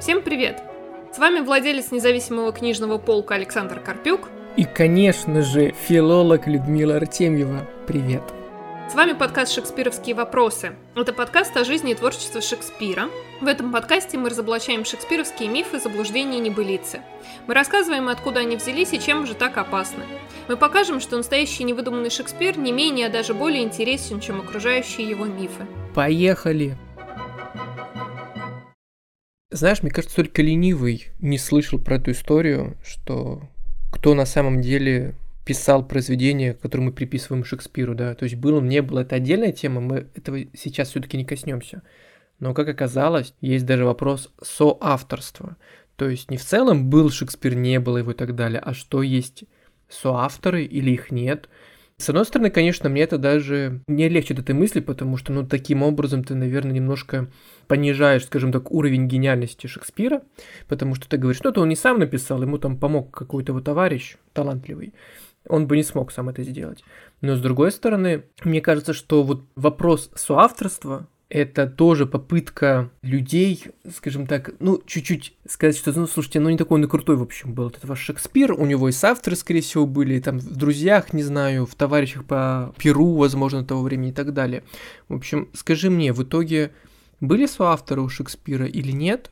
Всем 0.00 0.22
привет! 0.22 0.62
С 1.12 1.18
вами 1.18 1.40
владелец 1.40 1.90
независимого 1.90 2.52
книжного 2.52 2.98
полка 2.98 3.34
Александр 3.34 3.80
Карпюк. 3.80 4.28
И, 4.56 4.62
конечно 4.62 5.42
же, 5.42 5.72
филолог 5.72 6.46
Людмила 6.46 6.96
Артемьева. 6.96 7.66
Привет! 7.88 8.22
С 8.88 8.94
вами 8.94 9.14
подкаст 9.14 9.52
«Шекспировские 9.52 10.14
вопросы». 10.14 10.76
Это 10.94 11.12
подкаст 11.12 11.56
о 11.56 11.64
жизни 11.64 11.92
и 11.92 11.94
творчестве 11.96 12.40
Шекспира. 12.40 13.08
В 13.40 13.48
этом 13.48 13.72
подкасте 13.72 14.16
мы 14.18 14.30
разоблачаем 14.30 14.84
шекспировские 14.84 15.48
мифы, 15.48 15.80
заблуждения 15.80 16.38
и 16.38 16.42
небылицы. 16.42 17.00
Мы 17.48 17.54
рассказываем, 17.54 18.08
откуда 18.08 18.40
они 18.40 18.56
взялись 18.56 18.92
и 18.92 19.00
чем 19.00 19.26
же 19.26 19.34
так 19.34 19.58
опасны. 19.58 20.04
Мы 20.46 20.56
покажем, 20.56 21.00
что 21.00 21.16
настоящий 21.16 21.64
невыдуманный 21.64 22.10
Шекспир 22.10 22.56
не 22.56 22.70
менее, 22.70 23.08
а 23.08 23.10
даже 23.10 23.34
более 23.34 23.64
интересен, 23.64 24.20
чем 24.20 24.40
окружающие 24.40 25.08
его 25.08 25.24
мифы. 25.24 25.66
Поехали! 25.92 26.76
Знаешь, 29.58 29.82
мне 29.82 29.90
кажется, 29.90 30.14
только 30.14 30.40
ленивый 30.40 31.08
не 31.18 31.36
слышал 31.36 31.80
про 31.80 31.96
эту 31.96 32.12
историю, 32.12 32.76
что 32.84 33.42
кто 33.90 34.14
на 34.14 34.24
самом 34.24 34.60
деле 34.60 35.16
писал 35.44 35.84
произведение, 35.84 36.54
которое 36.54 36.84
мы 36.84 36.92
приписываем 36.92 37.44
Шекспиру, 37.44 37.96
да, 37.96 38.14
то 38.14 38.22
есть 38.22 38.36
был 38.36 38.54
он, 38.54 38.68
не 38.68 38.80
был, 38.82 38.98
это 38.98 39.16
отдельная 39.16 39.50
тема, 39.50 39.80
мы 39.80 40.06
этого 40.14 40.38
сейчас 40.54 40.90
все-таки 40.90 41.16
не 41.16 41.24
коснемся. 41.24 41.82
Но, 42.38 42.54
как 42.54 42.68
оказалось, 42.68 43.34
есть 43.40 43.66
даже 43.66 43.84
вопрос 43.84 44.32
соавторства. 44.40 45.56
То 45.96 46.08
есть 46.08 46.30
не 46.30 46.36
в 46.36 46.44
целом 46.44 46.88
был 46.88 47.10
Шекспир, 47.10 47.56
не 47.56 47.80
было 47.80 47.98
его 47.98 48.12
и 48.12 48.14
так 48.14 48.36
далее, 48.36 48.60
а 48.60 48.74
что 48.74 49.02
есть 49.02 49.42
соавторы 49.88 50.64
или 50.64 50.92
их 50.92 51.10
нет. 51.10 51.48
С 52.00 52.08
одной 52.08 52.24
стороны, 52.24 52.50
конечно, 52.50 52.88
мне 52.88 53.02
это 53.02 53.18
даже 53.18 53.80
не 53.88 54.08
легче 54.08 54.34
этой 54.34 54.54
мысли, 54.54 54.80
потому 54.80 55.16
что, 55.16 55.32
ну, 55.32 55.44
таким 55.44 55.82
образом 55.82 56.22
ты, 56.22 56.34
наверное, 56.34 56.72
немножко 56.72 57.28
понижаешь, 57.66 58.24
скажем 58.24 58.52
так, 58.52 58.70
уровень 58.70 59.08
гениальности 59.08 59.66
Шекспира, 59.66 60.22
потому 60.68 60.94
что 60.94 61.08
ты 61.08 61.16
говоришь, 61.16 61.42
ну, 61.42 61.50
это 61.50 61.60
он 61.60 61.68
не 61.68 61.76
сам 61.76 61.98
написал, 61.98 62.40
ему 62.40 62.58
там 62.58 62.78
помог 62.78 63.10
какой-то 63.10 63.52
его 63.52 63.60
товарищ 63.60 64.16
талантливый 64.32 64.94
он 65.48 65.66
бы 65.66 65.76
не 65.76 65.82
смог 65.82 66.12
сам 66.12 66.28
это 66.28 66.42
сделать. 66.42 66.84
Но 67.20 67.34
с 67.34 67.40
другой 67.40 67.72
стороны, 67.72 68.24
мне 68.44 68.60
кажется, 68.60 68.92
что 68.92 69.22
вот 69.22 69.44
вопрос 69.56 70.10
соавторства 70.14 71.08
это 71.28 71.66
тоже 71.66 72.06
попытка 72.06 72.90
людей, 73.02 73.66
скажем 73.94 74.26
так, 74.26 74.54
ну, 74.60 74.82
чуть-чуть 74.86 75.36
сказать, 75.46 75.76
что, 75.76 75.92
ну, 75.98 76.06
слушайте, 76.06 76.40
ну, 76.40 76.48
не 76.48 76.56
такой 76.56 76.78
он 76.78 76.84
и 76.84 76.88
крутой, 76.88 77.16
в 77.16 77.22
общем, 77.22 77.52
был. 77.52 77.68
Это 77.68 77.86
ваш 77.86 78.00
Шекспир, 78.00 78.52
у 78.52 78.64
него 78.64 78.88
и 78.88 78.92
соавторы, 78.92 79.36
скорее 79.36 79.60
всего, 79.60 79.86
были, 79.86 80.20
там, 80.20 80.38
в 80.38 80.56
друзьях, 80.56 81.12
не 81.12 81.22
знаю, 81.22 81.66
в 81.66 81.74
товарищах 81.74 82.24
по 82.24 82.74
Перу, 82.78 83.16
возможно, 83.16 83.64
того 83.64 83.82
времени 83.82 84.10
и 84.10 84.14
так 84.14 84.32
далее. 84.32 84.64
В 85.08 85.14
общем, 85.14 85.48
скажи 85.52 85.90
мне, 85.90 86.12
в 86.12 86.22
итоге 86.22 86.72
были 87.20 87.46
соавторы 87.46 88.00
у 88.00 88.08
Шекспира 88.08 88.66
или 88.66 88.92
нет? 88.92 89.30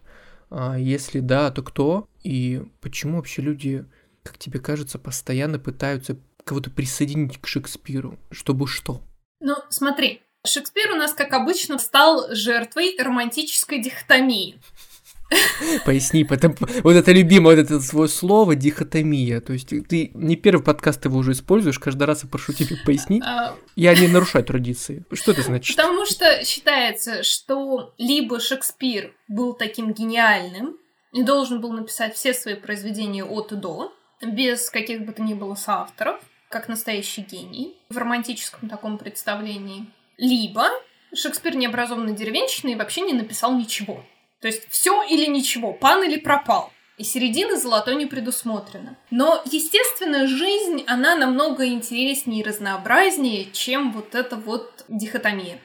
А 0.51 0.79
если 0.79 1.21
да, 1.21 1.51
то 1.51 1.63
кто? 1.63 2.09
И 2.23 2.63
почему 2.81 3.17
вообще 3.17 3.43
люди 3.43 3.87
как 4.27 4.39
тебе 4.39 4.59
кажется, 4.59 4.99
постоянно 4.99 5.59
пытаются 5.59 6.17
кого-то 6.45 6.71
присоединить 6.71 7.41
к 7.41 7.47
Шекспиру, 7.47 8.19
чтобы 8.31 8.67
что? 8.67 9.01
Ну, 9.41 9.55
смотри, 9.71 10.23
Шекспир 10.47 10.93
у 10.93 10.97
нас, 10.97 11.13
как 11.13 11.33
обычно, 11.33 11.79
стал 11.79 12.27
жертвой 12.31 12.97
романтической 12.99 13.81
дихотомии. 13.81 14.59
Поясни, 15.85 16.25
потом, 16.25 16.55
вот 16.59 16.95
это 16.95 17.11
любимое, 17.13 17.57
вот 17.57 17.65
это 17.65 17.81
свое 17.81 18.09
слово 18.09 18.55
дихотомия. 18.55 19.41
То 19.41 19.53
есть 19.53 19.69
ты 19.69 20.11
не 20.15 20.37
первый 20.37 20.63
подкаст 20.63 21.05
его 21.05 21.19
уже 21.19 21.33
используешь, 21.33 21.79
каждый 21.79 22.05
раз 22.05 22.23
я 22.23 22.29
прошу 22.29 22.53
тебя 22.53 22.77
пояснить. 22.85 23.25
А, 23.25 23.57
я 23.75 23.95
не 23.95 24.07
нарушаю 24.07 24.45
традиции. 24.45 25.05
Что 25.13 25.33
это 25.33 25.43
значит? 25.43 25.77
Потому 25.77 26.07
что 26.07 26.45
считается, 26.45 27.23
что 27.25 27.93
либо 27.99 28.39
Шекспир 28.39 29.13
был 29.27 29.55
таким 29.55 29.93
гениальным 29.93 30.77
и 31.13 31.23
должен 31.23 31.61
был 31.61 31.73
написать 31.73 32.15
все 32.15 32.33
свои 32.33 32.55
произведения 32.55 33.25
от 33.25 33.53
и 33.53 33.57
до, 33.57 33.93
без 34.23 34.71
каких 34.71 35.05
бы 35.05 35.13
то 35.13 35.23
ни 35.23 35.35
было 35.35 35.55
соавторов, 35.55 36.21
как 36.49 36.69
настоящий 36.69 37.23
гений 37.23 37.77
в 37.89 37.97
романтическом 37.97 38.69
таком 38.69 38.97
представлении. 38.97 39.87
Либо 40.19 40.71
Шекспир 41.15 41.57
необразованный 41.57 42.15
деревенщина 42.15 42.71
и 42.71 42.75
вообще 42.75 43.03
не 43.03 43.13
написал 43.13 43.57
ничего. 43.57 44.05
То 44.41 44.49
есть 44.49 44.69
все 44.71 45.03
или 45.03 45.27
ничего, 45.27 45.73
пан 45.73 46.05
или 46.05 46.19
пропал. 46.19 46.73
И 46.99 47.05
середины 47.05 47.57
золотой 47.57 47.95
не 47.97 48.07
предусмотрено. 48.07 48.97
Но, 49.11 49.43
естественно, 49.45 50.27
жизнь, 50.27 50.85
она 50.87 51.15
намного 51.15 51.67
интереснее 51.67 52.41
и 52.41 52.45
разнообразнее, 52.45 53.51
чем 53.53 53.93
вот 53.93 54.15
эта 54.15 54.37
вот 54.37 54.85
дихотомия. 54.89 55.59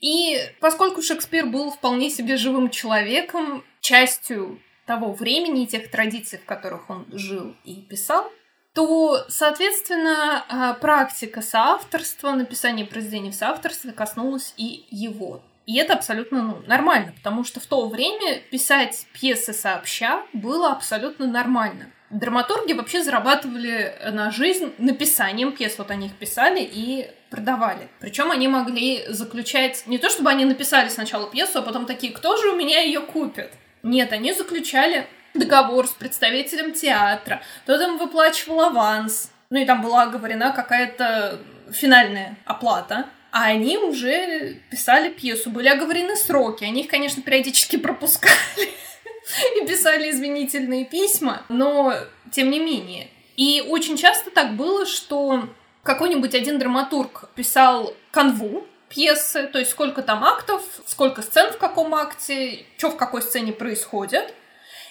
И 0.00 0.38
поскольку 0.60 1.02
Шекспир 1.02 1.46
был 1.46 1.70
вполне 1.70 2.10
себе 2.10 2.36
живым 2.36 2.70
человеком, 2.70 3.64
частью 3.80 4.60
того 4.86 5.12
времени 5.12 5.64
и 5.64 5.66
тех 5.66 5.90
традиций, 5.90 6.38
в 6.38 6.44
которых 6.44 6.88
он 6.90 7.06
жил 7.10 7.56
и 7.64 7.82
писал, 7.82 8.30
то, 8.76 9.24
соответственно, 9.28 10.44
а, 10.50 10.74
практика 10.74 11.40
соавторства, 11.40 12.32
написания 12.32 12.84
произведений 12.84 13.30
в 13.30 13.34
соавторстве 13.34 13.92
коснулась 13.92 14.52
и 14.58 14.84
его. 14.90 15.40
И 15.64 15.78
это 15.78 15.94
абсолютно 15.94 16.42
ну, 16.42 16.62
нормально, 16.66 17.14
потому 17.16 17.42
что 17.42 17.58
в 17.58 17.64
то 17.64 17.88
время 17.88 18.38
писать 18.50 19.06
пьесы 19.14 19.54
сообща 19.54 20.22
было 20.34 20.72
абсолютно 20.72 21.26
нормально. 21.26 21.90
Драматурги 22.10 22.74
вообще 22.74 23.02
зарабатывали 23.02 23.98
на 24.12 24.30
жизнь 24.30 24.74
написанием 24.76 25.52
пьес. 25.52 25.76
Вот 25.78 25.90
они 25.90 26.08
их 26.08 26.14
писали 26.14 26.60
и 26.60 27.10
продавали. 27.30 27.88
Причем 27.98 28.30
они 28.30 28.46
могли 28.46 29.06
заключать... 29.08 29.84
Не 29.86 29.96
то, 29.96 30.10
чтобы 30.10 30.28
они 30.28 30.44
написали 30.44 30.90
сначала 30.90 31.30
пьесу, 31.30 31.60
а 31.60 31.62
потом 31.62 31.86
такие, 31.86 32.12
кто 32.12 32.36
же 32.36 32.50
у 32.50 32.56
меня 32.56 32.80
ее 32.80 33.00
купит? 33.00 33.52
Нет, 33.82 34.12
они 34.12 34.34
заключали 34.34 35.08
договор 35.38 35.86
с 35.86 35.90
представителем 35.90 36.72
театра, 36.72 37.42
тот 37.66 37.80
им 37.80 37.98
выплачивал 37.98 38.62
аванс, 38.62 39.30
ну 39.50 39.58
и 39.58 39.64
там 39.64 39.82
была 39.82 40.04
оговорена 40.04 40.52
какая-то 40.52 41.38
финальная 41.72 42.36
оплата, 42.44 43.06
а 43.32 43.44
они 43.44 43.76
уже 43.76 44.60
писали 44.70 45.10
пьесу, 45.10 45.50
были 45.50 45.68
оговорены 45.68 46.16
сроки, 46.16 46.64
они 46.64 46.82
их, 46.82 46.88
конечно, 46.88 47.22
периодически 47.22 47.76
пропускали 47.76 48.34
и 49.56 49.66
писали 49.66 50.10
извинительные 50.10 50.84
письма, 50.84 51.42
но 51.48 51.94
тем 52.32 52.50
не 52.50 52.60
менее. 52.60 53.08
И 53.36 53.62
очень 53.68 53.96
часто 53.96 54.30
так 54.30 54.56
было, 54.56 54.86
что 54.86 55.48
какой-нибудь 55.82 56.34
один 56.34 56.58
драматург 56.58 57.28
писал 57.34 57.94
канву, 58.10 58.66
пьесы, 58.88 59.48
то 59.48 59.58
есть 59.58 59.70
сколько 59.70 60.02
там 60.02 60.24
актов, 60.24 60.62
сколько 60.86 61.22
сцен 61.22 61.52
в 61.52 61.58
каком 61.58 61.94
акте, 61.94 62.64
что 62.78 62.90
в 62.90 62.96
какой 62.96 63.22
сцене 63.22 63.52
происходит. 63.52 64.32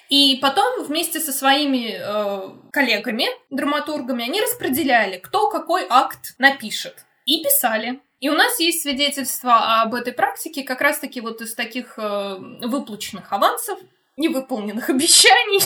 И 0.09 0.37
потом 0.41 0.83
вместе 0.83 1.19
со 1.19 1.31
своими 1.31 1.97
э, 1.97 2.49
коллегами, 2.71 3.25
драматургами, 3.49 4.25
они 4.25 4.41
распределяли, 4.41 5.17
кто 5.17 5.49
какой 5.49 5.85
акт 5.89 6.35
напишет. 6.37 7.05
И 7.25 7.43
писали. 7.43 8.01
И 8.19 8.29
у 8.29 8.33
нас 8.33 8.59
есть 8.59 8.83
свидетельства 8.83 9.81
об 9.81 9.95
этой 9.95 10.13
практике 10.13 10.63
как 10.63 10.81
раз-таки 10.81 11.21
вот 11.21 11.41
из 11.41 11.55
таких 11.55 11.97
э, 11.97 12.37
выплаченных 12.61 13.33
авансов, 13.33 13.79
невыполненных 14.15 14.89
обещаний 14.89 15.63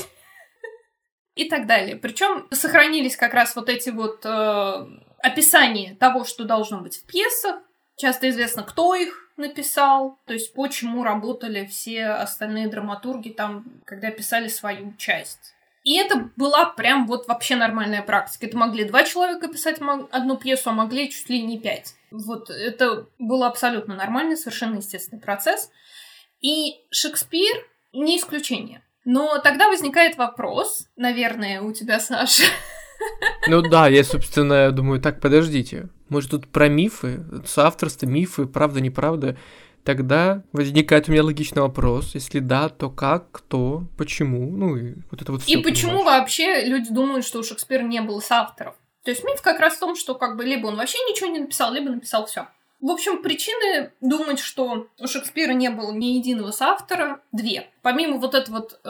и 1.36 1.50
так 1.50 1.68
далее. 1.68 1.96
Причем 1.98 2.48
сохранились 2.52 3.18
как 3.18 3.34
раз 3.34 3.56
вот 3.56 3.68
эти 3.68 3.90
вот 3.90 4.26
э, 4.26 4.88
описания 5.22 5.96
того, 5.96 6.24
что 6.24 6.46
должно 6.46 6.80
быть 6.80 6.98
в 6.98 7.06
пьесах, 7.06 7.58
Часто 8.00 8.30
известно, 8.30 8.64
кто 8.64 8.96
их 8.96 9.29
написал, 9.40 10.20
то 10.26 10.34
есть 10.34 10.54
почему 10.54 11.04
работали 11.04 11.66
все 11.66 12.06
остальные 12.06 12.68
драматурги 12.68 13.30
там, 13.30 13.66
когда 13.86 14.12
писали 14.12 14.48
свою 14.48 14.94
часть. 14.98 15.54
И 15.84 15.98
это 15.98 16.30
была 16.36 16.66
прям 16.66 17.08
вот 17.08 17.28
вообще 17.28 17.56
нормальная 17.56 18.04
практика. 18.04 18.46
Это 18.46 18.58
могли 18.58 18.84
два 18.84 19.04
человека 19.04 19.48
писать 19.48 19.80
одну 20.12 20.38
пьесу, 20.38 20.70
а 20.70 20.74
могли 20.74 21.10
чуть 21.10 21.30
ли 21.30 21.42
не 21.42 21.60
пять. 21.60 21.96
Вот 22.12 22.50
это 22.50 23.08
был 23.18 23.44
абсолютно 23.44 23.96
нормальный, 23.96 24.38
совершенно 24.38 24.78
естественный 24.78 25.22
процесс. 25.22 25.72
И 26.42 26.76
Шекспир 26.92 27.56
не 27.94 28.18
исключение. 28.18 28.84
Но 29.06 29.40
тогда 29.40 29.70
возникает 29.70 30.18
вопрос, 30.18 30.88
наверное, 30.96 31.62
у 31.62 31.72
тебя, 31.74 32.00
Саша. 32.00 32.44
Ну 33.48 33.62
да, 33.62 33.88
я, 33.88 34.04
собственно, 34.04 34.72
думаю, 34.72 35.02
так, 35.02 35.22
подождите. 35.22 35.90
Может, 36.10 36.32
тут 36.32 36.48
про 36.48 36.68
мифы, 36.68 37.24
соавторство, 37.46 38.06
мифы, 38.06 38.46
правда, 38.46 38.82
неправда. 38.82 39.38
Тогда 39.84 40.44
возникает 40.52 41.08
у 41.08 41.12
меня 41.12 41.24
логичный 41.24 41.62
вопрос. 41.62 42.14
Если 42.14 42.40
да, 42.40 42.70
то 42.70 42.90
как, 42.90 43.32
кто, 43.32 43.84
почему? 43.98 44.52
Ну 44.52 44.76
и 44.76 44.96
вот 45.10 45.22
это 45.22 45.32
вот 45.32 45.44
все. 45.44 45.60
И 45.60 45.64
почему 45.64 46.04
вообще 46.04 46.66
люди 46.66 46.94
думают, 46.94 47.26
что 47.26 47.40
у 47.40 47.44
Шекспира 47.44 47.84
не 47.84 48.02
было 48.02 48.20
соавторов? 48.20 48.76
То 49.04 49.12
есть 49.12 49.24
миф 49.24 49.42
как 49.42 49.60
раз 49.60 49.76
в 49.76 49.80
том, 49.80 49.96
что 49.96 50.16
как 50.16 50.36
бы 50.36 50.44
либо 50.44 50.68
он 50.68 50.76
вообще 50.76 50.98
ничего 51.10 51.30
не 51.30 51.40
написал, 51.40 51.74
либо 51.74 51.90
написал 51.90 52.26
все. 52.26 52.48
В 52.82 52.92
общем, 52.92 53.22
причины 53.22 53.92
думать, 54.00 54.40
что 54.40 54.88
у 55.00 55.08
Шекспира 55.08 55.52
не 55.52 55.70
было 55.70 55.92
ни 55.92 56.18
единого 56.18 56.52
соавтора, 56.52 57.20
две. 57.34 57.70
Помимо 57.82 58.20
вот 58.20 58.36
этого 58.36 58.60
вот 58.60 58.80
э, 58.84 58.90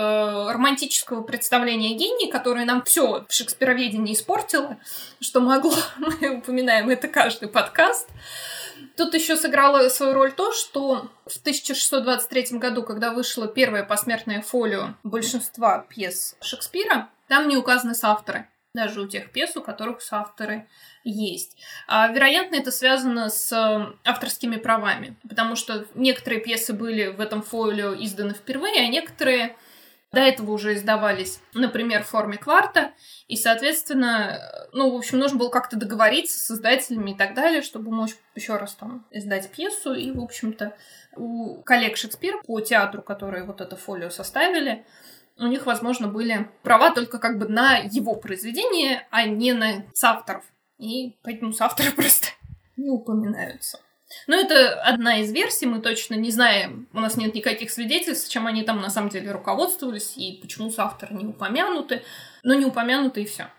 романтического 0.51 1.24
представления 1.24 1.95
гении, 1.95 2.30
которое 2.30 2.65
нам 2.65 2.83
все 2.83 3.25
в 3.27 3.33
шекспироведении 3.33 4.13
испортило, 4.13 4.77
что 5.19 5.39
могло, 5.39 5.74
мы 5.97 6.38
упоминаем 6.38 6.89
это 6.89 7.07
каждый 7.07 7.50
подкаст, 7.50 8.07
Тут 8.95 9.13
еще 9.13 9.38
сыграло 9.38 9.88
свою 9.89 10.13
роль 10.13 10.31
то, 10.33 10.51
что 10.51 11.09
в 11.25 11.38
1623 11.38 12.57
году, 12.57 12.83
когда 12.83 13.12
вышло 13.12 13.47
первое 13.47 13.83
посмертное 13.83 14.42
фолио 14.42 14.95
большинства 15.03 15.85
пьес 15.89 16.35
Шекспира, 16.42 17.09
там 17.27 17.47
не 17.47 17.56
указаны 17.56 17.95
соавторы 17.95 18.47
даже 18.74 19.01
у 19.01 19.07
тех 19.07 19.31
пьес, 19.31 19.56
у 19.56 19.62
которых 19.62 20.01
соавторы 20.01 20.68
есть. 21.04 21.57
А, 21.88 22.07
вероятно, 22.10 22.56
это 22.56 22.71
связано 22.71 23.30
с 23.30 23.51
э, 23.51 23.94
авторскими 24.06 24.57
правами, 24.57 25.16
потому 25.27 25.56
что 25.56 25.86
некоторые 25.95 26.42
пьесы 26.42 26.74
были 26.74 27.07
в 27.07 27.19
этом 27.19 27.42
фолио 27.42 27.95
изданы 27.95 28.33
впервые, 28.33 28.86
а 28.86 28.88
некоторые 28.88 29.56
до 30.12 30.21
этого 30.21 30.51
уже 30.51 30.74
издавались, 30.74 31.39
например, 31.54 32.04
в 32.04 32.07
форме 32.07 32.38
кварта, 32.38 32.92
и, 33.27 33.36
соответственно, 33.36 34.39
ну, 34.71 34.92
в 34.92 34.95
общем, 34.95 35.19
нужно 35.19 35.38
было 35.38 35.50
как-то 35.50 35.75
договориться 35.75 36.39
с 36.39 36.51
издателями 36.51 37.12
и 37.12 37.18
так 37.18 37.36
далее, 37.36 37.62
чтобы 37.62 37.92
мочь 37.92 38.16
еще 38.36 38.57
раз 38.57 38.74
там 38.74 39.06
издать 39.12 39.51
пьесу, 39.51 39.94
и, 39.94 40.12
в 40.12 40.21
общем-то, 40.21 40.75
у 41.16 41.62
коллег 41.62 41.98
Шекспира 41.98 42.42
по 42.42 42.60
театру, 42.60 43.01
которые 43.01 43.44
вот 43.44 43.62
это 43.62 43.75
фолио 43.75 44.10
составили, 44.10 44.86
у 45.39 45.47
них, 45.47 45.65
возможно, 45.65 46.07
были 46.07 46.50
права 46.63 46.91
только 46.91 47.19
как 47.19 47.38
бы 47.38 47.47
на 47.47 47.77
его 47.77 48.15
произведение, 48.15 49.07
а 49.09 49.25
не 49.25 49.53
на 49.53 49.86
соавторов. 49.94 50.44
И 50.77 51.18
поэтому 51.24 51.53
соавторы 51.53 51.91
просто 51.95 52.27
не 52.77 52.89
упоминаются. 52.89 53.80
Но 54.27 54.36
это 54.36 54.81
одна 54.81 55.19
из 55.19 55.31
версий, 55.31 55.68
мы 55.68 55.81
точно 55.81 56.15
не 56.15 56.31
знаем, 56.31 56.88
у 56.94 57.00
нас 57.00 57.15
нет 57.15 57.36
никаких 57.36 57.69
свидетельств, 57.69 58.30
чем 58.30 58.47
они 58.47 58.63
там 58.63 58.81
на 58.81 58.89
самом 58.89 59.09
деле 59.09 59.31
руководствовались 59.31 60.18
и 60.18 60.39
почему 60.41 60.71
соавторы 60.71 61.13
не 61.13 61.25
упомянуты, 61.25 62.03
но 62.44 62.56
не 62.56 62.65
упомянуты 62.65 63.21
и 63.21 63.25
все. 63.25 63.51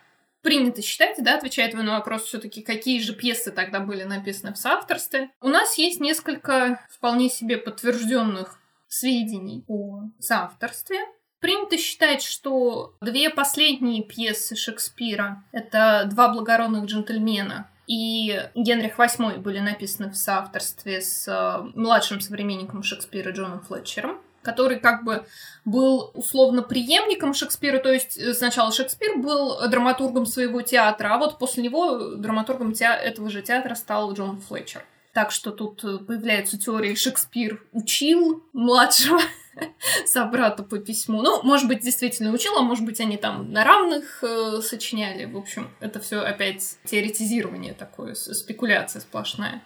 Принято 0.42 0.80
считать, 0.82 1.22
да, 1.22 1.36
отвечает 1.36 1.74
вы 1.74 1.82
на 1.82 1.98
вопрос 1.98 2.24
все-таки, 2.24 2.62
какие 2.62 3.00
же 3.00 3.14
пьесы 3.14 3.52
тогда 3.52 3.78
были 3.78 4.04
написаны 4.04 4.54
в 4.54 4.58
соавторстве. 4.58 5.30
У 5.40 5.48
нас 5.48 5.76
есть 5.76 6.00
несколько 6.00 6.84
вполне 6.90 7.28
себе 7.28 7.58
подтвержденных 7.58 8.58
сведений 8.88 9.64
о 9.68 10.04
соавторстве. 10.18 10.98
Принято 11.40 11.78
считать, 11.78 12.22
что 12.22 12.94
две 13.00 13.30
последние 13.30 14.02
пьесы 14.02 14.56
Шекспира— 14.56 15.42
это 15.52 16.04
«Два 16.10 16.28
благородных 16.28 16.84
джентльмена», 16.84 17.68
и 17.86 18.40
Генрих 18.54 18.98
VIII 18.98 19.38
были 19.38 19.58
написаны 19.58 20.10
в 20.10 20.16
соавторстве 20.16 21.00
с 21.00 21.26
э, 21.26 21.70
младшим 21.74 22.20
современником 22.20 22.84
Шекспира 22.84 23.32
Джоном 23.32 23.60
Флетчером 23.62 24.20
который 24.42 24.78
как 24.78 25.04
бы 25.04 25.26
был 25.64 26.12
условно 26.14 26.62
преемником 26.62 27.34
Шекспира, 27.34 27.78
то 27.78 27.92
есть 27.92 28.16
э, 28.16 28.32
сначала 28.32 28.72
Шекспир 28.72 29.18
был 29.18 29.68
драматургом 29.68 30.24
своего 30.26 30.62
театра, 30.62 31.14
а 31.14 31.18
вот 31.18 31.38
после 31.38 31.62
него 31.62 32.14
драматургом 32.16 32.72
те... 32.72 32.86
этого 32.86 33.28
же 33.28 33.42
театра 33.42 33.74
стал 33.74 34.12
Джон 34.12 34.40
Флетчер. 34.40 34.84
Так 35.12 35.32
что 35.32 35.50
тут 35.50 35.84
э, 35.84 35.98
появляются 35.98 36.58
теории 36.58 36.94
Шекспир 36.94 37.62
учил 37.72 38.42
младшего 38.52 39.20
собрата 40.06 40.62
по 40.62 40.78
письму. 40.78 41.22
Ну, 41.22 41.42
может 41.42 41.68
быть, 41.68 41.80
действительно 41.80 42.32
учил, 42.32 42.56
а 42.56 42.62
может 42.62 42.84
быть, 42.84 43.00
они 43.00 43.16
там 43.16 43.52
на 43.52 43.64
равных 43.64 44.22
э, 44.22 44.60
сочиняли. 44.62 45.24
В 45.24 45.36
общем, 45.36 45.70
это 45.80 46.00
все 46.00 46.20
опять 46.20 46.78
теоретизирование 46.84 47.74
такое, 47.74 48.14
спекуляция 48.14 49.00
сплошная. 49.00 49.62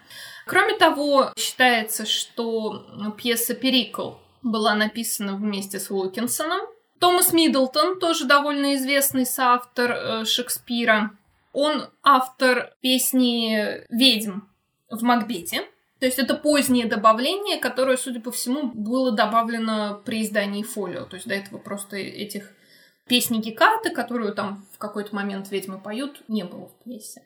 Кроме 0.47 0.75
того, 0.75 1.33
считается, 1.37 2.05
что 2.07 2.87
пьеса 3.17 3.55
«Перикл» 3.55 4.13
была 4.43 4.75
написана 4.75 5.35
вместе 5.37 5.81
с 5.81 5.91
Уилкинсоном. 5.91 6.61
Томас 7.01 7.33
Миддлтон, 7.33 7.99
тоже 7.99 8.25
довольно 8.25 8.75
известный 8.77 9.27
соавтор 9.27 9.91
э, 9.91 10.25
Шекспира, 10.25 11.11
он 11.55 11.89
автор 12.03 12.75
песни 12.81 13.85
«Ведьм» 13.89 14.41
в 14.91 15.03
Макбете. 15.03 15.63
То 16.05 16.09
есть 16.09 16.19
это 16.19 16.35
позднее 16.35 16.85
добавление, 16.85 17.57
которое, 17.57 17.97
судя 17.97 18.21
по 18.21 18.31
всему, 18.31 18.71
было 18.75 19.11
добавлено 19.11 20.03
при 20.05 20.21
издании 20.21 20.63
фолио. 20.63 21.07
То 21.07 21.17
есть 21.17 21.27
до 21.27 21.33
этого 21.33 21.57
просто 21.57 21.97
этих 21.97 22.53
песни 23.07 23.39
Гекаты, 23.39 23.89
которую 23.89 24.35
там 24.35 24.67
в 24.75 24.77
какой-то 24.77 25.15
момент 25.15 25.51
ведьмы 25.51 25.81
поют, 25.81 26.21
не 26.29 26.45
было 26.45 26.69
в 26.69 26.85
пьесе. 26.85 27.23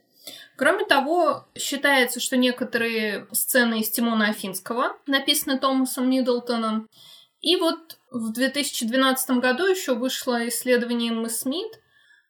Кроме 0.55 0.85
того, 0.85 1.45
считается, 1.57 2.21
что 2.21 2.37
некоторые 2.37 3.27
сцены 3.33 3.81
из 3.81 3.91
Тимона 3.91 4.29
Афинского 4.29 4.97
написаны 5.09 5.59
Томасом 5.59 6.09
Миддлтоном. 6.09 6.89
И 7.41 7.57
вот 7.57 7.99
в 8.13 8.31
2012 8.33 9.31
году 9.39 9.67
еще 9.67 9.97
вышло 9.97 10.47
исследование 10.47 11.11
Мисс 11.11 11.41
Смит, 11.41 11.81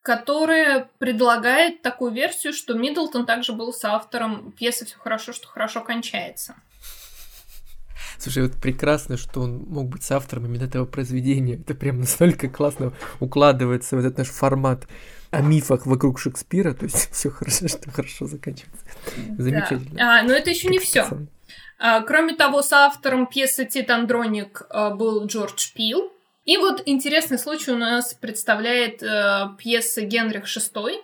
которая 0.02 0.88
предлагает 0.98 1.82
такую 1.82 2.12
версию, 2.12 2.52
что 2.52 2.74
Миддлтон 2.74 3.26
также 3.26 3.52
был 3.52 3.72
соавтором 3.72 4.52
пьесы 4.52 4.86
«Все 4.86 4.96
хорошо, 4.98 5.32
что 5.32 5.48
хорошо 5.48 5.80
кончается». 5.80 6.54
Слушай, 8.18 8.44
вот 8.44 8.54
прекрасно, 8.54 9.16
что 9.16 9.42
он 9.42 9.64
мог 9.68 9.88
быть 9.88 10.02
соавтором 10.02 10.46
именно 10.46 10.64
этого 10.64 10.86
произведения. 10.86 11.54
Это 11.54 11.74
прям 11.74 12.00
настолько 12.00 12.48
классно 12.48 12.92
укладывается 13.20 13.96
в 13.96 14.00
этот 14.00 14.18
наш 14.18 14.28
формат 14.28 14.88
о 15.30 15.40
мифах 15.40 15.86
вокруг 15.86 16.18
Шекспира. 16.18 16.74
То 16.74 16.86
есть 16.86 17.10
все 17.12 17.30
хорошо, 17.30 17.68
что 17.68 17.90
хорошо 17.90 18.26
заканчивается. 18.26 18.84
Замечательно. 19.38 19.96
Да. 19.96 20.20
А, 20.20 20.22
но 20.22 20.32
это 20.32 20.50
еще 20.50 20.68
не 20.68 20.80
все. 20.80 21.06
А, 21.78 22.00
кроме 22.00 22.34
того, 22.34 22.62
соавтором 22.62 23.26
пьесы 23.26 23.64
«Тит 23.64 23.88
Андроник» 23.88 24.62
а, 24.68 24.90
был 24.90 25.24
Джордж 25.26 25.72
Пил, 25.74 26.12
и 26.48 26.56
вот 26.56 26.82
интересный 26.86 27.38
случай 27.38 27.72
у 27.72 27.76
нас 27.76 28.14
представляет 28.14 29.02
э, 29.02 29.50
пьеса 29.58 30.00
Генрих 30.00 30.44
VI, 30.46 30.94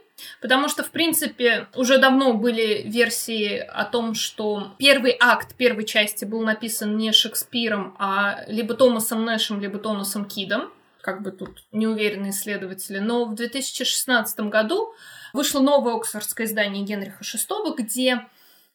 потому 0.41 0.71
что, 0.71 0.83
в 0.83 0.91
принципе, 0.91 1.69
уже 1.75 1.99
давно 1.99 2.33
были 2.33 2.81
версии 2.89 3.59
о 3.59 3.85
том, 3.85 4.15
что 4.15 4.73
первый 4.79 5.15
акт 5.21 5.55
первой 5.55 5.85
части 5.85 6.25
был 6.25 6.41
написан 6.41 6.97
не 6.97 7.13
Шекспиром, 7.13 7.95
а 7.99 8.43
либо 8.49 8.73
Томасом 8.73 9.27
Нэшем, 9.27 9.61
либо 9.61 9.79
Томасом 9.79 10.25
Кидом, 10.25 10.73
как 11.03 11.21
бы 11.21 11.31
тут 11.31 11.63
неуверенные 11.73 12.31
исследователи, 12.31 12.99
но 12.99 13.27
в 13.27 13.35
2016 13.35 14.41
году 14.49 14.95
вышло 15.35 15.61
новое 15.61 15.97
оксфордское 15.97 16.47
издание 16.47 16.85
Генриха 16.85 17.23
VI, 17.23 17.75
где 17.77 18.27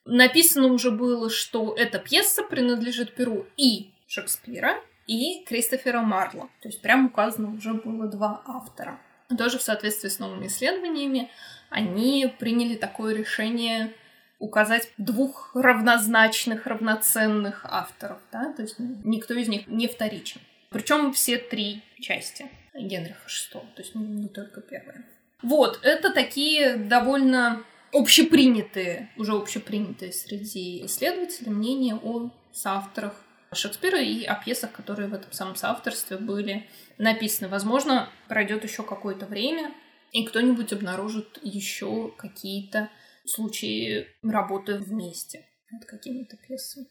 написано 0.05 0.67
уже 0.67 0.91
было, 0.91 1.31
что 1.31 1.73
эта 1.75 1.97
пьеса 1.97 2.43
принадлежит 2.43 3.15
Перу 3.15 3.47
и 3.57 3.89
Шекспира, 4.05 4.79
и 5.09 5.43
Кристофера 5.43 6.01
Марло. 6.01 6.49
То 6.61 6.67
есть 6.67 6.81
прям 6.81 7.07
указано 7.07 7.51
уже 7.55 7.73
было 7.73 8.07
два 8.07 8.43
автора. 8.45 8.99
Тоже 9.35 9.57
в 9.57 9.63
соответствии 9.63 10.07
с 10.07 10.19
новыми 10.19 10.45
исследованиями 10.45 11.31
они 11.71 12.31
приняли 12.39 12.75
такое 12.75 13.15
решение 13.15 13.91
указать 14.37 14.91
двух 14.97 15.51
равнозначных, 15.55 16.67
равноценных 16.67 17.65
авторов, 17.65 18.19
да, 18.31 18.53
то 18.53 18.61
есть 18.61 18.75
никто 18.77 19.33
из 19.33 19.47
них 19.47 19.67
не 19.67 19.87
вторичен. 19.87 20.41
Причем 20.69 21.11
все 21.11 21.37
три 21.37 21.83
части 21.99 22.47
Генриха 22.73 23.27
VI, 23.27 23.61
то 23.75 23.81
есть 23.81 23.95
не 23.95 24.29
только 24.29 24.61
первая. 24.61 25.05
Вот, 25.41 25.79
это 25.83 26.13
такие 26.13 26.75
довольно 26.75 27.63
общепринятые, 27.91 29.09
уже 29.17 29.33
общепринятые 29.33 30.13
среди 30.13 30.85
исследователей 30.85 31.51
мнения 31.51 31.95
о 31.95 32.29
соавторах 32.53 33.25
Шекспира 33.51 33.99
и 33.99 34.23
о 34.25 34.35
пьесах, 34.35 34.71
которые 34.71 35.09
в 35.09 35.13
этом 35.13 35.31
самом 35.31 35.55
соавторстве 35.55 36.17
были 36.17 36.69
написаны. 36.97 37.49
Возможно, 37.49 38.09
пройдет 38.27 38.63
еще 38.63 38.83
какое-то 38.83 39.25
время, 39.25 39.73
и 40.11 40.25
кто-нибудь 40.25 40.73
обнаружит 40.73 41.39
еще 41.41 42.11
какие-то 42.17 42.89
случаи 43.25 44.07
работы 44.23 44.75
вместе 44.75 45.45
над 45.71 45.85
какими-то 45.85 46.37
пьесами. 46.37 46.87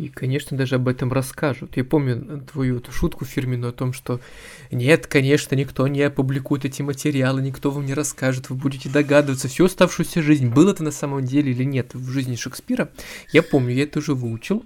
И, 0.00 0.08
конечно, 0.08 0.56
даже 0.56 0.76
об 0.76 0.88
этом 0.88 1.12
расскажут. 1.12 1.76
Я 1.76 1.84
помню 1.84 2.42
твою 2.50 2.78
эту 2.78 2.90
шутку 2.90 3.26
фирменную 3.26 3.68
о 3.68 3.74
том, 3.74 3.92
что 3.92 4.18
нет, 4.70 5.06
конечно, 5.06 5.54
никто 5.54 5.86
не 5.88 6.00
опубликует 6.00 6.64
эти 6.64 6.80
материалы, 6.80 7.42
никто 7.42 7.70
вам 7.70 7.84
не 7.84 7.92
расскажет, 7.92 8.48
вы 8.48 8.56
будете 8.56 8.88
догадываться 8.88 9.48
всю 9.48 9.66
оставшуюся 9.66 10.22
жизнь, 10.22 10.48
было 10.48 10.70
это 10.70 10.82
на 10.82 10.90
самом 10.90 11.22
деле 11.22 11.52
или 11.52 11.64
нет 11.64 11.92
в 11.92 12.08
жизни 12.08 12.34
Шекспира. 12.34 12.88
Я 13.30 13.42
помню, 13.42 13.74
я 13.74 13.82
это 13.82 13.98
уже 13.98 14.14
выучил. 14.14 14.64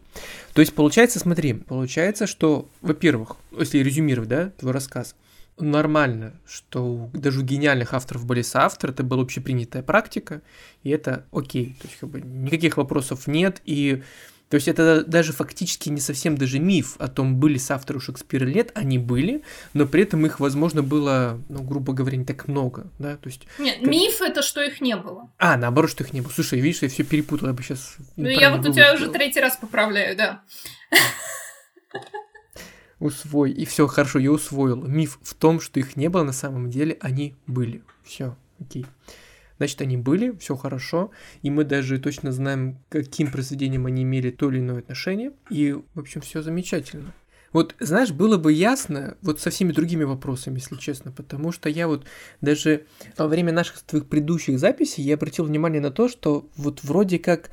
То 0.52 0.60
есть, 0.60 0.72
получается, 0.72 1.18
смотри, 1.18 1.54
получается, 1.54 2.28
что, 2.28 2.68
во-первых, 2.80 3.34
если 3.58 3.78
резюмировать, 3.78 4.28
да, 4.28 4.50
твой 4.50 4.70
рассказ, 4.70 5.16
нормально, 5.58 6.34
что 6.46 7.10
даже 7.12 7.40
у 7.40 7.42
гениальных 7.42 7.92
авторов 7.92 8.24
были 8.24 8.42
соавторы, 8.42 8.92
это 8.92 9.02
была 9.02 9.22
общепринятая 9.22 9.82
практика, 9.82 10.42
и 10.84 10.90
это 10.90 11.26
окей, 11.32 11.76
то 11.80 11.88
есть 11.88 11.98
как 11.98 12.10
бы 12.10 12.20
никаких 12.20 12.76
вопросов 12.76 13.26
нет, 13.26 13.60
и 13.64 14.04
то 14.50 14.56
есть 14.56 14.68
это 14.68 15.04
даже 15.04 15.32
фактически 15.32 15.88
не 15.88 16.00
совсем 16.00 16.36
даже 16.36 16.58
миф 16.58 16.96
о 16.98 17.08
том, 17.08 17.36
были 17.36 17.58
соавторы 17.58 17.98
у 17.98 18.00
Шекспира 18.00 18.44
лет, 18.44 18.70
они 18.74 18.98
были, 18.98 19.42
но 19.72 19.86
при 19.86 20.02
этом 20.02 20.24
их, 20.26 20.38
возможно, 20.38 20.82
было, 20.82 21.40
ну, 21.48 21.62
грубо 21.62 21.92
говоря, 21.92 22.18
не 22.18 22.24
так 22.24 22.46
много, 22.46 22.90
да, 22.98 23.16
то 23.16 23.28
есть... 23.28 23.46
Нет, 23.58 23.78
как... 23.80 23.88
миф 23.88 24.20
это 24.20 24.42
что 24.42 24.62
их 24.62 24.80
не 24.80 24.96
было. 24.96 25.30
А, 25.38 25.56
наоборот, 25.56 25.90
что 25.90 26.04
их 26.04 26.12
не 26.12 26.20
было. 26.20 26.30
Слушай, 26.30 26.60
видишь, 26.60 26.82
я 26.82 26.88
все 26.88 27.04
перепутал, 27.04 27.48
я 27.48 27.54
бы 27.54 27.62
сейчас... 27.62 27.96
Ну, 28.16 28.28
я 28.28 28.54
вот 28.54 28.66
у 28.66 28.72
тебя 28.72 28.94
уже 28.94 29.08
третий 29.08 29.40
раз 29.40 29.56
поправляю, 29.56 30.16
да. 30.16 30.42
Усвой. 33.00 33.50
И 33.50 33.64
все, 33.64 33.86
хорошо, 33.86 34.18
я 34.18 34.30
усвоил. 34.30 34.82
Миф 34.86 35.18
в 35.22 35.34
том, 35.34 35.60
что 35.60 35.80
их 35.80 35.96
не 35.96 36.08
было 36.08 36.22
на 36.22 36.32
самом 36.32 36.70
деле, 36.70 36.96
они 37.00 37.34
были. 37.46 37.82
Все, 38.04 38.36
окей. 38.60 38.86
Значит, 39.58 39.80
они 39.80 39.96
были, 39.96 40.36
все 40.38 40.56
хорошо, 40.56 41.10
и 41.42 41.50
мы 41.50 41.64
даже 41.64 41.98
точно 41.98 42.32
знаем, 42.32 42.78
каким 42.88 43.30
произведением 43.30 43.86
они 43.86 44.02
имели 44.02 44.30
то 44.30 44.50
или 44.50 44.58
иное 44.58 44.78
отношение, 44.78 45.32
и, 45.50 45.72
в 45.94 46.00
общем, 46.00 46.20
все 46.20 46.42
замечательно. 46.42 47.12
Вот, 47.54 47.76
знаешь, 47.78 48.10
было 48.10 48.36
бы 48.36 48.52
ясно 48.52 49.16
вот 49.22 49.40
со 49.40 49.50
всеми 49.50 49.70
другими 49.70 50.02
вопросами, 50.02 50.56
если 50.56 50.74
честно, 50.74 51.12
потому 51.12 51.52
что 51.52 51.68
я 51.68 51.86
вот 51.86 52.04
даже 52.40 52.86
во 53.16 53.28
время 53.28 53.52
наших 53.52 53.80
твоих 53.82 54.08
предыдущих 54.08 54.58
записей 54.58 55.04
я 55.04 55.14
обратил 55.14 55.44
внимание 55.44 55.80
на 55.80 55.92
то, 55.92 56.08
что 56.08 56.48
вот 56.56 56.82
вроде 56.82 57.20
как 57.20 57.50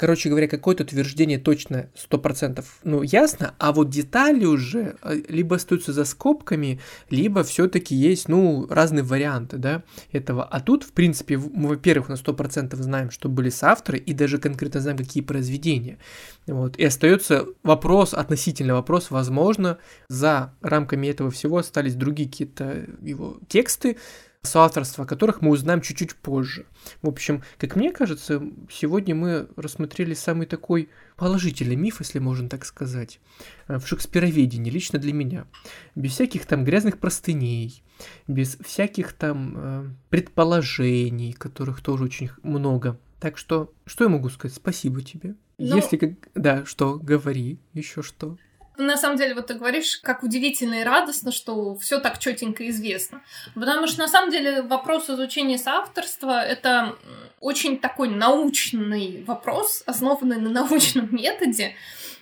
короче 0.00 0.30
говоря, 0.30 0.48
какое-то 0.48 0.82
утверждение 0.82 1.38
точно 1.38 1.90
100% 2.10 2.64
ну, 2.84 3.02
ясно, 3.02 3.54
а 3.58 3.70
вот 3.70 3.90
детали 3.90 4.46
уже 4.46 4.96
э, 5.02 5.20
либо 5.28 5.56
остаются 5.56 5.92
за 5.92 6.06
скобками, 6.06 6.80
либо 7.10 7.44
все 7.44 7.68
таки 7.68 7.94
есть, 7.94 8.26
ну, 8.26 8.66
разные 8.70 9.02
варианты, 9.02 9.58
да, 9.58 9.82
этого. 10.10 10.42
А 10.42 10.60
тут, 10.60 10.84
в 10.84 10.92
принципе, 10.92 11.36
мы, 11.36 11.68
во-первых, 11.68 12.08
на 12.08 12.14
100% 12.14 12.74
знаем, 12.76 13.10
что 13.10 13.28
были 13.28 13.50
соавторы, 13.50 13.98
и 13.98 14.14
даже 14.14 14.38
конкретно 14.38 14.80
знаем, 14.80 14.96
какие 14.96 15.22
произведения. 15.22 15.98
Вот. 16.46 16.78
И 16.78 16.84
остается 16.84 17.44
вопрос, 17.62 18.14
относительно 18.14 18.72
вопрос, 18.72 19.10
возможно, 19.10 19.76
за 20.08 20.54
рамками 20.62 21.08
этого 21.08 21.30
всего 21.30 21.58
остались 21.58 21.94
другие 21.94 22.26
какие-то 22.30 22.86
его 23.02 23.38
тексты, 23.48 23.98
соавторства 24.42 25.04
которых 25.04 25.42
мы 25.42 25.50
узнаем 25.50 25.82
чуть-чуть 25.82 26.14
позже. 26.14 26.66
В 27.02 27.08
общем, 27.08 27.42
как 27.58 27.76
мне 27.76 27.92
кажется, 27.92 28.42
сегодня 28.70 29.14
мы 29.14 29.48
рассмотрели 29.56 30.14
самый 30.14 30.46
такой 30.46 30.88
положительный 31.16 31.76
миф, 31.76 32.00
если 32.00 32.18
можно 32.20 32.48
так 32.48 32.64
сказать, 32.64 33.20
э, 33.68 33.78
в 33.78 33.86
шекспироведении, 33.86 34.70
лично 34.70 34.98
для 34.98 35.12
меня. 35.12 35.46
Без 35.94 36.12
всяких 36.12 36.46
там 36.46 36.64
грязных 36.64 36.98
простыней, 36.98 37.82
без 38.26 38.56
всяких 38.56 39.12
там 39.12 39.54
э, 39.56 39.90
предположений, 40.08 41.34
которых 41.34 41.82
тоже 41.82 42.04
очень 42.04 42.30
много. 42.42 42.98
Так 43.20 43.36
что, 43.36 43.70
что 43.84 44.04
я 44.04 44.10
могу 44.10 44.30
сказать? 44.30 44.56
Спасибо 44.56 45.02
тебе. 45.02 45.34
Ну... 45.58 45.76
Если 45.76 45.98
как... 45.98 46.12
Да, 46.34 46.64
что, 46.64 46.98
говори, 46.98 47.58
еще 47.74 48.02
что. 48.02 48.38
На 48.80 48.96
самом 48.96 49.18
деле, 49.18 49.34
вот 49.34 49.48
ты 49.48 49.54
говоришь, 49.54 49.98
как 50.02 50.22
удивительно 50.22 50.80
и 50.80 50.84
радостно, 50.84 51.32
что 51.32 51.76
все 51.76 52.00
так 52.00 52.18
четенько 52.18 52.68
известно. 52.70 53.22
Потому 53.54 53.86
что 53.86 54.00
на 54.00 54.08
самом 54.08 54.30
деле 54.30 54.62
вопрос 54.62 55.10
изучения 55.10 55.58
соавторства 55.58 56.42
это 56.42 56.96
очень 57.40 57.78
такой 57.78 58.08
научный 58.08 59.22
вопрос, 59.24 59.82
основанный 59.86 60.38
на 60.38 60.48
научном 60.48 61.08
методе. 61.14 61.74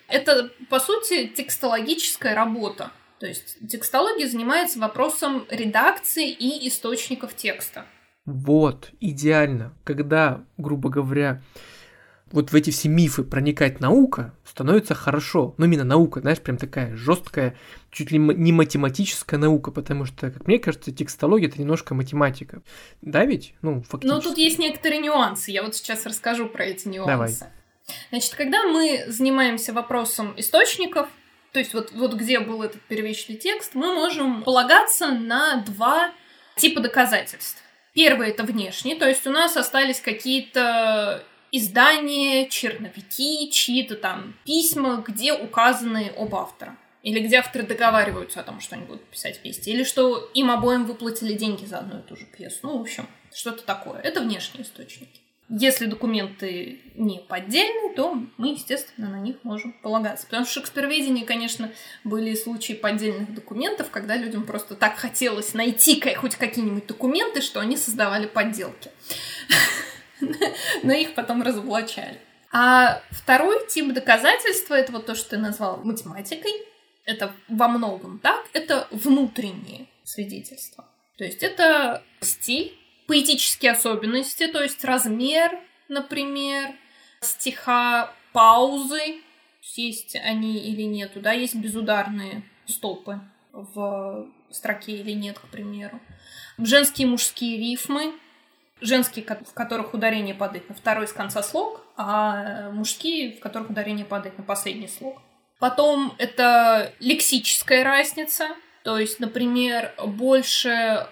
Это, 0.09 0.51
по 0.69 0.81
сути, 0.81 1.27
текстологическая 1.29 2.35
работа. 2.35 2.91
То 3.21 3.27
есть 3.27 3.59
текстология 3.69 4.27
занимается 4.27 4.79
вопросом 4.79 5.47
редакции 5.51 6.31
и 6.31 6.69
источников 6.69 7.35
текста. 7.35 7.85
Вот, 8.25 8.91
идеально. 9.01 9.73
Когда, 9.85 10.45
грубо 10.57 10.91
говоря, 10.91 11.43
вот 12.31 12.53
в 12.53 12.55
эти 12.55 12.71
все 12.71 12.89
мифы 12.89 13.25
проникать 13.25 13.81
наука, 13.81 14.35
становится 14.45 14.95
хорошо. 14.95 15.55
Ну, 15.59 15.67
именно 15.67 15.85
наука, 15.85 16.21
знаешь, 16.21 16.41
прям 16.41 16.57
такая 16.57 16.95
жесткая, 16.97 17.57
чуть 17.91 18.11
ли 18.11 18.19
не 18.19 18.53
математическая 18.53 19.39
наука, 19.39 19.71
потому 19.71 20.05
что, 20.05 20.31
как 20.31 20.47
мне 20.47 20.59
кажется, 20.59 20.93
текстология 20.93 21.49
это 21.49 21.61
немножко 21.61 21.95
математика. 21.95 22.63
Да 23.03 23.25
ведь? 23.25 23.55
Ну, 23.63 23.83
фактически. 23.83 24.07
Но 24.07 24.21
тут 24.21 24.39
есть 24.39 24.59
некоторые 24.59 25.01
нюансы. 25.01 25.51
Я 25.51 25.63
вот 25.63 25.75
сейчас 25.75 26.07
расскажу 26.07 26.49
про 26.49 26.65
эти 26.65 26.89
нюансы. 26.89 27.11
Давай. 27.11 27.35
Значит, 28.11 28.35
когда 28.35 28.65
мы 28.65 29.05
занимаемся 29.09 29.73
вопросом 29.73 30.35
источников, 30.37 31.09
то 31.53 31.59
есть 31.59 31.73
вот, 31.73 31.93
вот 31.93 32.15
где 32.15 32.41
был 32.41 32.63
этот 32.63 32.83
первичный 32.83 33.37
текст, 33.37 33.75
мы 33.75 33.95
можем 33.95 34.43
полагаться 34.43 35.09
на 35.09 35.63
два 35.63 36.13
типа 36.57 36.81
доказательств. 36.81 37.63
Первый 37.95 38.29
это 38.29 38.45
внешний, 38.45 38.95
то 38.95 39.09
есть 39.09 39.27
у 39.27 39.31
нас 39.31 39.57
остались 39.57 40.01
какие-то 40.01 41.25
издания, 41.53 42.49
черновики, 42.49 43.51
чьи-то 43.51 43.97
там 43.97 44.35
письма, 44.45 45.05
где 45.07 45.33
указаны 45.33 46.13
оба 46.17 46.43
автора. 46.43 46.77
Или 47.03 47.21
где 47.21 47.37
авторы 47.37 47.65
договариваются 47.65 48.41
о 48.41 48.43
том, 48.43 48.61
что 48.61 48.75
они 48.75 48.85
будут 48.85 49.05
писать 49.05 49.41
вместе. 49.43 49.71
Или 49.71 49.85
что 49.85 50.31
им 50.35 50.51
обоим 50.51 50.85
выплатили 50.85 51.33
деньги 51.33 51.65
за 51.65 51.79
одну 51.79 52.01
и 52.01 52.03
ту 52.03 52.17
же 52.17 52.27
пьесу. 52.27 52.59
Ну, 52.63 52.79
в 52.79 52.81
общем, 52.83 53.07
что-то 53.33 53.63
такое. 53.63 54.01
Это 54.01 54.21
внешние 54.21 54.65
источники. 54.65 55.21
Если 55.51 55.87
документы 55.87 56.81
не 56.95 57.21
поддельные, 57.21 57.95
то 57.95 58.23
мы, 58.37 58.49
естественно, 58.49 59.09
на 59.09 59.19
них 59.19 59.37
можем 59.45 59.73
полагаться. 59.73 60.27
Потому 60.27 60.45
что 60.45 60.51
в 60.51 60.55
шекспироведении, 60.55 61.25
конечно, 61.25 61.73
были 62.05 62.35
случаи 62.35 62.75
поддельных 62.75 63.33
документов, 63.33 63.91
когда 63.91 64.15
людям 64.17 64.45
просто 64.45 64.75
так 64.75 64.99
хотелось 64.99 65.55
найти 65.55 66.03
хоть 66.17 66.37
какие-нибудь 66.37 66.87
документы, 66.87 67.41
что 67.41 67.61
они 67.61 67.79
создавали 67.79 68.27
подделки. 68.27 68.91
но 70.83 70.93
их 70.93 71.15
потом 71.15 71.43
разоблачали. 71.43 72.21
А 72.51 73.03
второй 73.11 73.67
тип 73.69 73.93
доказательства, 73.93 74.75
это 74.75 74.93
вот 74.93 75.07
то, 75.07 75.15
что 75.15 75.31
ты 75.31 75.39
назвал 75.39 75.79
математикой, 75.85 76.53
это 77.05 77.33
во 77.49 77.69
многом 77.69 78.19
так, 78.19 78.47
это 78.53 78.89
внутренние 78.91 79.87
свидетельства. 80.05 80.89
То 81.17 81.25
есть 81.25 81.43
это 81.43 82.03
стиль, 82.21 82.79
поэтические 83.07 83.73
особенности, 83.73 84.47
то 84.47 84.63
есть 84.63 84.85
размер, 84.85 85.59
например, 85.89 86.75
стиха, 87.21 88.13
паузы, 88.33 89.23
есть 89.75 90.17
они 90.17 90.59
или 90.59 90.83
нету, 90.83 91.21
да, 91.21 91.33
есть 91.33 91.55
безударные 91.55 92.43
стопы 92.67 93.21
в 93.53 94.29
строке 94.51 94.93
или 94.93 95.13
нет, 95.13 95.39
к 95.39 95.49
примеру. 95.49 96.01
Женские 96.59 97.07
и 97.07 97.11
мужские 97.11 97.59
рифмы, 97.59 98.13
женские, 98.81 99.25
в 99.25 99.55
которых 99.55 99.95
ударение 99.95 100.35
падает 100.35 100.69
на 100.69 100.75
второй 100.75 101.07
с 101.07 101.13
конца 101.13 101.43
слог, 101.43 101.83
а 101.97 102.71
мужские, 102.71 103.37
в 103.37 103.41
которых 103.41 103.71
ударение 103.71 104.07
падает 104.07 104.39
на 104.39 104.45
последний 104.45 104.89
слог. 104.89 105.21
Потом 105.59 106.15
это 106.19 106.93
лексическая 107.01 107.83
разница, 107.83 108.49
то 108.85 108.99
есть, 108.99 109.19
например, 109.19 109.93
больше 110.07 111.07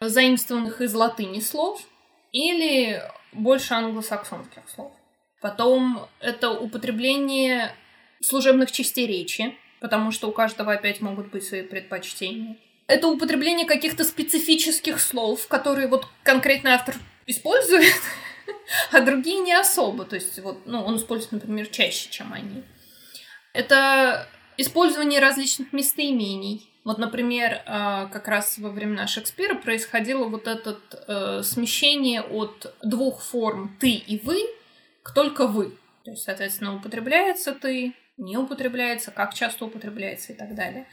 заимствованных 0.00 0.80
из 0.80 0.94
латыни 0.94 1.40
слов 1.40 1.82
или 2.32 3.02
больше 3.32 3.74
англосаксонских 3.74 4.62
слов. 4.68 4.92
Потом 5.42 6.06
это 6.20 6.50
употребление 6.50 7.74
служебных 8.22 8.72
частей 8.72 9.06
речи, 9.06 9.56
потому 9.80 10.10
что 10.10 10.28
у 10.28 10.32
каждого 10.32 10.72
опять 10.72 11.00
могут 11.00 11.30
быть 11.30 11.44
свои 11.44 11.62
предпочтения. 11.62 12.56
Это 12.90 13.06
употребление 13.06 13.68
каких-то 13.68 14.02
специфических 14.02 15.00
слов, 15.00 15.46
которые 15.46 15.86
вот 15.86 16.08
конкретный 16.24 16.72
автор 16.72 16.96
использует, 17.24 17.94
а 18.90 19.00
другие 19.00 19.38
не 19.38 19.52
особо. 19.52 20.04
То 20.04 20.16
есть, 20.16 20.40
вот, 20.40 20.66
ну, 20.66 20.82
он 20.82 20.96
использует, 20.96 21.30
например, 21.30 21.68
чаще, 21.68 22.10
чем 22.10 22.32
они. 22.32 22.64
Это 23.52 24.26
использование 24.56 25.20
различных 25.20 25.72
местоимений. 25.72 26.68
Вот, 26.82 26.98
например, 26.98 27.62
а, 27.64 28.06
как 28.06 28.26
раз 28.26 28.58
во 28.58 28.70
времена 28.70 29.06
Шекспира 29.06 29.54
происходило 29.54 30.24
вот 30.24 30.48
это 30.48 30.80
э, 31.06 31.42
смещение 31.44 32.22
от 32.22 32.74
двух 32.82 33.22
форм 33.22 33.76
«ты» 33.78 33.90
и 33.90 34.18
«вы» 34.18 34.40
к 35.04 35.14
только 35.14 35.46
«вы». 35.46 35.78
То 36.04 36.10
есть, 36.10 36.24
соответственно, 36.24 36.74
употребляется 36.74 37.52
«ты», 37.52 37.94
не 38.16 38.36
употребляется, 38.36 39.12
как 39.12 39.34
часто 39.34 39.66
употребляется 39.66 40.32
и 40.32 40.36
так 40.36 40.56
далее. 40.56 40.88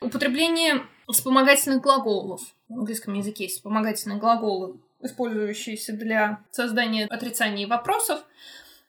Употребление 0.00 0.86
вспомогательных 1.06 1.82
глаголов. 1.82 2.40
В 2.68 2.78
английском 2.78 3.14
языке 3.14 3.44
есть 3.44 3.56
вспомогательные 3.56 4.18
глаголы 4.18 4.80
использующиеся 5.02 5.92
для 5.92 6.40
создания 6.50 7.06
отрицаний 7.06 7.66
вопросов. 7.66 8.20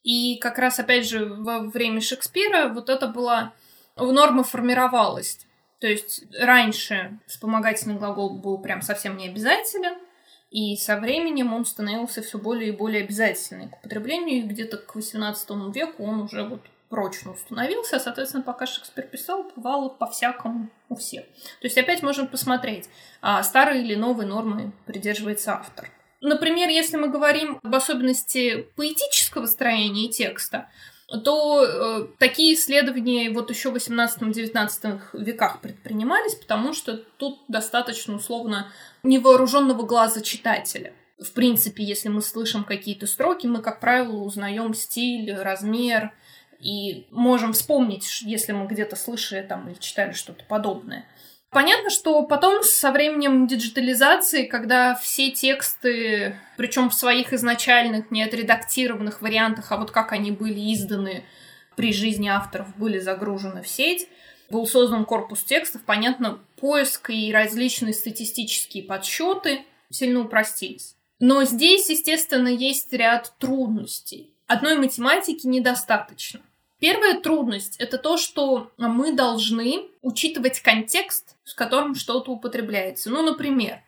И 0.04 0.38
как 0.38 0.58
раз, 0.58 0.80
опять 0.80 1.08
же, 1.08 1.26
во 1.26 1.60
время 1.60 2.02
Шекспира 2.02 2.70
вот 2.70 2.90
это 2.90 3.08
была 3.08 3.54
норма 3.98 4.44
формировалась. 4.44 5.40
То 5.80 5.88
есть 5.88 6.24
раньше 6.38 7.20
вспомогательный 7.28 7.96
глагол 7.96 8.30
был 8.30 8.60
прям 8.60 8.82
совсем 8.82 9.18
не 9.18 9.30
обязателен, 9.30 9.96
и 10.50 10.76
со 10.76 10.98
временем 10.98 11.54
он 11.54 11.66
становился 11.66 12.22
все 12.22 12.38
более 12.38 12.70
и 12.70 12.76
более 12.76 13.04
обязательным 13.04 13.70
к 13.70 13.78
употреблению, 13.78 14.40
и 14.40 14.48
где-то 14.48 14.78
к 14.78 14.96
XVIII 14.96 15.74
веку 15.74 16.04
он 16.04 16.22
уже 16.22 16.44
вот 16.44 16.62
прочно 16.92 17.32
установился, 17.32 17.98
соответственно, 18.00 18.44
пока 18.44 18.68
Шекспир 18.68 19.08
писал, 19.08 19.50
бывало 19.56 19.90
по-всякому 19.90 20.70
у 20.90 20.96
всех. 20.96 21.24
То 21.62 21.66
есть 21.68 21.78
опять 21.78 22.04
можем 22.04 22.28
посмотреть, 22.28 22.90
а 23.22 23.42
старые 23.42 23.82
или 23.82 23.96
новые 23.96 24.28
нормы 24.28 24.74
придерживается 24.86 25.54
автор. 25.54 25.90
Например, 26.20 26.70
если 26.70 26.98
мы 26.98 27.08
говорим 27.08 27.60
об 27.64 27.74
особенности 27.74 28.68
поэтического 28.76 29.48
строения 29.48 30.10
текста, 30.10 30.70
то 31.24 31.64
э, 31.64 32.08
такие 32.20 32.54
исследования 32.54 33.32
вот 33.32 33.50
еще 33.50 33.72
в 33.72 33.76
18-19 33.76 35.00
веках 35.14 35.62
предпринимались, 35.62 36.36
потому 36.36 36.74
что 36.74 36.98
тут 36.98 37.40
достаточно 37.48 38.16
условно 38.16 38.72
невооруженного 39.04 39.84
глаза 39.84 40.22
читателя. 40.22 40.94
В 41.18 41.32
принципе, 41.34 41.84
если 41.84 42.10
мы 42.10 42.22
слышим 42.22 42.64
какие-то 42.64 43.08
строки, 43.08 43.48
мы, 43.48 43.62
как 43.62 43.80
правило, 43.80 44.24
узнаем 44.24 44.74
стиль, 44.74 45.34
размер 45.34 46.12
и 46.62 47.08
можем 47.12 47.54
вспомнить, 47.54 48.22
если 48.22 48.52
мы 48.52 48.68
где-то 48.68 48.96
слышали 48.96 49.42
там 49.42 49.70
или 49.70 49.78
читали 49.80 50.14
что-то 50.14 50.44
подобное. 50.46 51.06
Понятно, 51.50 51.90
что 51.90 52.24
потом 52.24 52.64
со 52.64 52.92
временем 52.92 53.46
диджитализации, 53.46 54.46
когда 54.46 54.96
все 54.96 55.32
тексты, 55.32 56.40
причем 56.56 56.90
в 56.90 56.94
своих 56.94 57.34
изначальных, 57.34 58.10
не 58.10 58.24
отредактированных 58.24 59.22
вариантах, 59.22 59.72
а 59.72 59.78
вот 59.78 59.92
как 59.92 60.14
они 60.14 60.32
были 60.32 60.74
изданы 60.74 61.26
при 61.76 61.92
жизни 61.92 62.30
авторов, 62.30 62.78
были 62.78 63.00
загружены 63.00 63.64
в 63.64 63.68
сеть, 63.68 64.08
был 64.50 64.66
создан 64.66 65.04
корпус 65.04 65.44
текстов, 65.44 65.82
понятно, 65.84 66.40
поиск 66.56 67.10
и 67.10 67.34
различные 67.34 67.94
статистические 67.94 68.84
подсчеты 68.84 69.66
сильно 69.90 70.22
упростились. 70.22 70.96
Но 71.20 71.44
здесь, 71.44 71.90
естественно, 71.90 72.48
есть 72.48 72.92
ряд 72.94 73.34
трудностей. 73.40 74.34
Одной 74.48 74.76
математики 74.78 75.48
недостаточно. 75.48 76.42
Первая 76.82 77.22
трудность— 77.22 77.76
это 77.80 78.00
то, 78.00 78.18
что 78.18 78.72
мы 78.78 79.14
должны 79.14 79.84
учитывать 80.02 80.62
контекст, 80.62 81.36
с 81.44 81.54
которым 81.54 81.94
что-то 81.94 82.32
употребляется. 82.32 83.12
Ну, 83.12 83.22
например, 83.22 83.84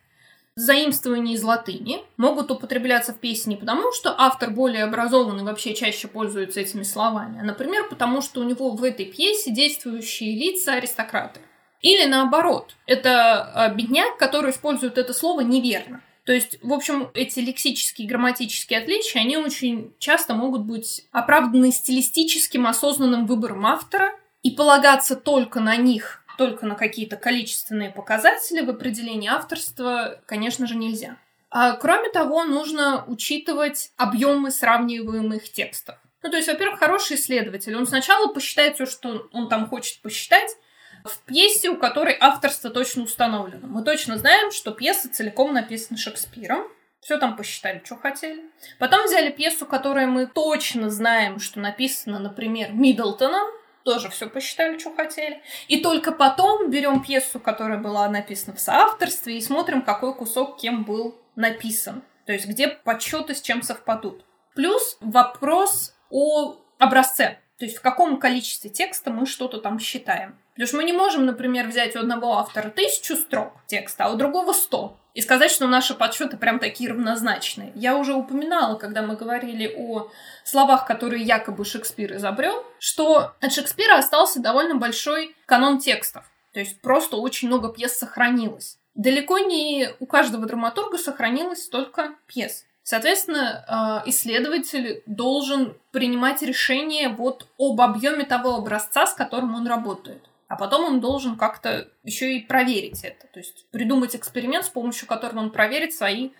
заимствования 0.54 1.34
из 1.34 1.42
латыни 1.42 2.02
могут 2.16 2.52
употребляться 2.52 3.12
в 3.12 3.18
песне 3.18 3.56
не 3.56 3.60
потому, 3.60 3.90
что 3.90 4.14
автор 4.16 4.50
более 4.50 4.84
образованный 4.84 5.42
вообще 5.42 5.74
чаще 5.74 6.06
пользуется 6.06 6.60
этими 6.60 6.84
словами, 6.84 7.40
а, 7.40 7.42
например, 7.42 7.88
потому 7.88 8.22
что 8.22 8.40
у 8.40 8.44
него 8.44 8.70
в 8.70 8.84
этой 8.84 9.06
пьесе 9.06 9.50
действующие 9.50 10.38
лица 10.38 10.74
аристократы. 10.74 11.40
Или 11.80 12.04
наоборот, 12.04 12.76
это 12.86 13.42
а, 13.42 13.68
бедняк, 13.70 14.18
который 14.18 14.52
использует 14.52 14.98
это 14.98 15.12
слово 15.12 15.40
неверно. 15.40 16.00
То 16.24 16.32
есть, 16.32 16.58
в 16.62 16.72
общем, 16.72 17.10
эти 17.14 17.38
лексические 17.40 18.06
и 18.06 18.08
грамматические 18.08 18.80
отличия, 18.80 19.20
они 19.20 19.36
очень 19.36 19.94
часто 19.98 20.34
могут 20.34 20.62
быть 20.62 21.06
оправданы 21.12 21.70
стилистическим 21.70 22.66
осознанным 22.66 23.26
выбором 23.26 23.66
автора, 23.66 24.12
и 24.44 24.50
полагаться 24.50 25.16
только 25.16 25.58
на 25.58 25.76
них, 25.76 26.22
только 26.38 26.66
на 26.66 26.76
какие-то 26.76 27.16
количественные 27.16 27.90
показатели 27.90 28.60
в 28.60 28.70
определении 28.70 29.28
авторства, 29.28 30.20
конечно 30.26 30.66
же, 30.66 30.76
нельзя. 30.76 31.16
А 31.50 31.72
кроме 31.72 32.10
того, 32.10 32.44
нужно 32.44 33.04
учитывать 33.06 33.90
объемы 33.96 34.50
сравниваемых 34.50 35.50
текстов. 35.50 35.96
Ну, 36.22 36.30
то 36.30 36.36
есть, 36.36 36.48
во-первых, 36.48 36.78
хороший 36.78 37.16
исследователь, 37.16 37.74
он 37.74 37.86
сначала 37.86 38.32
посчитает 38.32 38.74
все, 38.74 38.86
что 38.86 39.28
он 39.32 39.48
там 39.48 39.66
хочет 39.66 40.00
посчитать, 40.02 40.56
в 41.04 41.18
пьесе, 41.26 41.68
у 41.68 41.76
которой 41.76 42.16
авторство 42.18 42.70
точно 42.70 43.02
установлено. 43.02 43.66
Мы 43.66 43.84
точно 43.84 44.16
знаем, 44.16 44.50
что 44.50 44.72
пьеса 44.72 45.12
целиком 45.12 45.52
написана 45.52 45.98
Шекспиром. 45.98 46.66
Все 47.00 47.18
там 47.18 47.36
посчитали, 47.36 47.82
что 47.84 47.96
хотели. 47.96 48.50
Потом 48.78 49.04
взяли 49.04 49.30
пьесу, 49.30 49.66
которую 49.66 50.08
мы 50.08 50.26
точно 50.26 50.88
знаем, 50.88 51.38
что 51.38 51.60
написана, 51.60 52.18
например, 52.18 52.72
Миддлтоном. 52.72 53.50
Тоже 53.84 54.08
все 54.08 54.30
посчитали, 54.30 54.78
что 54.78 54.94
хотели. 54.94 55.42
И 55.68 55.82
только 55.82 56.12
потом 56.12 56.70
берем 56.70 57.02
пьесу, 57.02 57.38
которая 57.38 57.78
была 57.78 58.08
написана 58.08 58.56
в 58.56 58.60
соавторстве, 58.60 59.36
и 59.36 59.42
смотрим, 59.42 59.82
какой 59.82 60.14
кусок 60.14 60.58
кем 60.58 60.84
был 60.84 61.20
написан. 61.36 62.02
То 62.24 62.32
есть 62.32 62.46
где 62.46 62.68
подсчеты 62.68 63.34
с 63.34 63.42
чем 63.42 63.60
совпадут. 63.60 64.24
Плюс 64.54 64.96
вопрос 65.00 65.94
о 66.08 66.56
образце. 66.78 67.38
То 67.58 67.66
есть 67.66 67.76
в 67.76 67.82
каком 67.82 68.18
количестве 68.18 68.70
текста 68.70 69.10
мы 69.10 69.26
что-то 69.26 69.58
там 69.58 69.78
считаем. 69.78 70.38
Потому 70.54 70.68
что 70.68 70.76
мы 70.76 70.84
не 70.84 70.92
можем, 70.92 71.26
например, 71.26 71.66
взять 71.66 71.96
у 71.96 72.00
одного 72.00 72.38
автора 72.38 72.70
тысячу 72.70 73.16
строк 73.16 73.52
текста, 73.66 74.04
а 74.04 74.10
у 74.10 74.16
другого 74.16 74.52
сто. 74.52 74.96
И 75.12 75.20
сказать, 75.20 75.50
что 75.50 75.66
наши 75.66 75.94
подсчеты 75.94 76.36
прям 76.36 76.58
такие 76.58 76.90
равнозначные. 76.90 77.72
Я 77.74 77.96
уже 77.96 78.14
упоминала, 78.14 78.76
когда 78.76 79.02
мы 79.02 79.16
говорили 79.16 79.72
о 79.76 80.10
словах, 80.44 80.86
которые 80.86 81.22
якобы 81.22 81.64
Шекспир 81.64 82.16
изобрел, 82.16 82.64
что 82.78 83.32
от 83.40 83.52
Шекспира 83.52 83.98
остался 83.98 84.40
довольно 84.40 84.76
большой 84.76 85.36
канон 85.46 85.78
текстов. 85.78 86.24
То 86.52 86.60
есть 86.60 86.80
просто 86.80 87.16
очень 87.16 87.48
много 87.48 87.72
пьес 87.72 87.96
сохранилось. 87.98 88.78
Далеко 88.94 89.38
не 89.38 89.88
у 89.98 90.06
каждого 90.06 90.46
драматурга 90.46 90.98
сохранилось 90.98 91.64
столько 91.64 92.14
пьес. 92.26 92.64
Соответственно, 92.84 94.02
э, 94.04 94.10
исследователь 94.10 95.02
должен 95.06 95.76
принимать 95.90 96.42
решение 96.42 97.08
вот 97.08 97.48
об 97.58 97.80
объеме 97.80 98.24
того 98.24 98.56
образца, 98.56 99.06
с 99.06 99.14
которым 99.14 99.54
он 99.54 99.66
работает. 99.66 100.28
А 100.48 100.56
потом 100.56 100.84
он 100.84 101.00
должен 101.00 101.36
как-то 101.36 101.88
еще 102.02 102.36
и 102.36 102.40
проверить 102.40 103.02
это. 103.02 103.26
То 103.28 103.40
есть 103.40 103.66
придумать 103.70 104.14
эксперимент, 104.14 104.66
с 104.66 104.68
помощью 104.68 105.08
которого 105.08 105.40
он 105.40 105.50
проверит 105.50 105.94
свои 105.94 106.30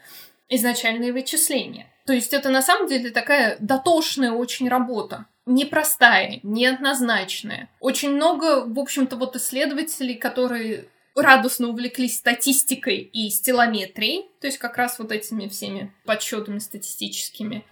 изначальные 0.49 1.13
вычисления. 1.13 1.91
То 2.07 2.13
есть 2.13 2.33
это 2.35 2.51
на 2.51 2.63
самом 2.63 2.87
деле 2.87 3.11
такая 3.11 3.57
дотошная 3.61 4.33
очень 4.33 4.69
работа. 4.69 5.27
Непростая, 5.47 6.41
неоднозначная. 6.43 7.69
Очень 7.81 8.11
много, 8.11 8.65
в 8.67 8.79
общем-то, 8.79 9.17
вот 9.17 9.37
исследователей, 9.37 10.15
которые 10.15 10.87
радостно 11.15 11.69
увлеклись 11.69 12.17
статистикой 12.17 12.99
и 12.99 13.31
стилометрией, 13.31 14.29
то 14.41 14.47
есть 14.47 14.59
как 14.59 14.77
раз 14.77 14.99
вот 14.99 15.13
этими 15.13 15.49
всеми 15.49 15.95
подсчетами 16.05 16.59
статистическими, 16.59 17.65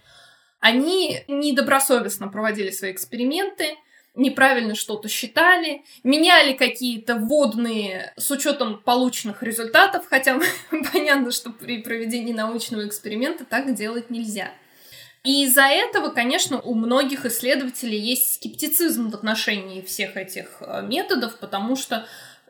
они 0.59 1.23
недобросовестно 1.27 2.29
проводили 2.29 2.69
свои 2.69 2.91
эксперименты, 2.91 3.75
неправильно 4.15 4.75
что-то 4.75 5.07
считали, 5.07 5.83
меняли 6.03 6.53
какие-то 6.53 7.15
вводные 7.15 8.13
с 8.17 8.29
учетом 8.31 8.81
полученных 8.81 9.41
результатов, 9.43 10.05
хотя 10.09 10.39
понятно, 10.93 11.31
что 11.31 11.51
при 11.51 11.79
проведении 11.79 12.33
научного 12.33 12.87
эксперимента 12.87 13.45
так 13.45 13.73
делать 13.73 14.09
нельзя. 14.09 14.51
И 15.23 15.45
из-за 15.45 15.63
этого, 15.63 16.09
конечно, 16.09 16.59
у 16.59 16.73
многих 16.75 17.25
исследователей 17.25 17.97
есть 17.97 18.35
скептицизм 18.35 19.09
в 19.09 19.15
отношении 19.15 19.81
всех 19.81 20.17
этих 20.17 20.57
э, 20.59 20.81
методов, 20.81 21.39
потому 21.39 21.77
что 21.77 22.05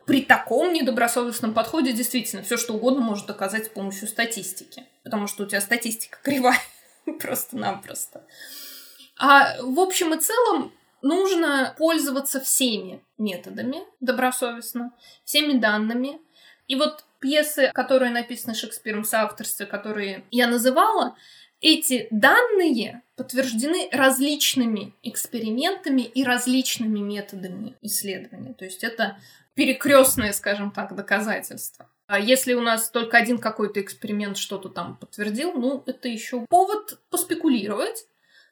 при 0.06 0.22
таком 0.22 0.72
недобросовестном 0.72 1.54
подходе 1.54 1.92
действительно 1.92 2.42
все 2.42 2.56
что 2.56 2.74
угодно 2.74 3.00
может 3.00 3.26
доказать 3.26 3.66
с 3.66 3.68
помощью 3.68 4.08
статистики. 4.08 4.84
Потому 5.04 5.28
что 5.28 5.44
у 5.44 5.46
тебя 5.46 5.60
статистика 5.60 6.18
кривая 6.22 6.60
просто-напросто. 7.20 8.24
А 9.16 9.62
в 9.62 9.78
общем 9.78 10.12
и 10.12 10.20
целом 10.20 10.72
нужно 11.04 11.74
пользоваться 11.78 12.40
всеми 12.40 13.04
методами 13.18 13.78
добросовестно, 14.00 14.92
всеми 15.24 15.58
данными. 15.58 16.18
И 16.66 16.76
вот 16.76 17.04
пьесы, 17.20 17.70
которые 17.74 18.10
написаны 18.10 18.54
Шекспиром 18.54 19.04
в 19.04 19.06
соавторстве, 19.06 19.66
которые 19.66 20.24
я 20.30 20.48
называла, 20.48 21.14
эти 21.60 22.08
данные 22.10 23.02
подтверждены 23.16 23.88
различными 23.92 24.94
экспериментами 25.02 26.02
и 26.02 26.24
различными 26.24 26.98
методами 26.98 27.74
исследования. 27.82 28.54
То 28.54 28.64
есть 28.64 28.82
это 28.82 29.18
перекрестное, 29.54 30.32
скажем 30.32 30.70
так, 30.70 30.94
доказательство. 30.94 31.88
А 32.06 32.18
если 32.18 32.54
у 32.54 32.60
нас 32.60 32.90
только 32.90 33.16
один 33.16 33.38
какой-то 33.38 33.80
эксперимент 33.80 34.36
что-то 34.36 34.68
там 34.68 34.96
подтвердил, 34.96 35.52
ну, 35.52 35.82
это 35.86 36.08
еще 36.08 36.44
повод 36.48 36.98
поспекулировать, 37.10 38.06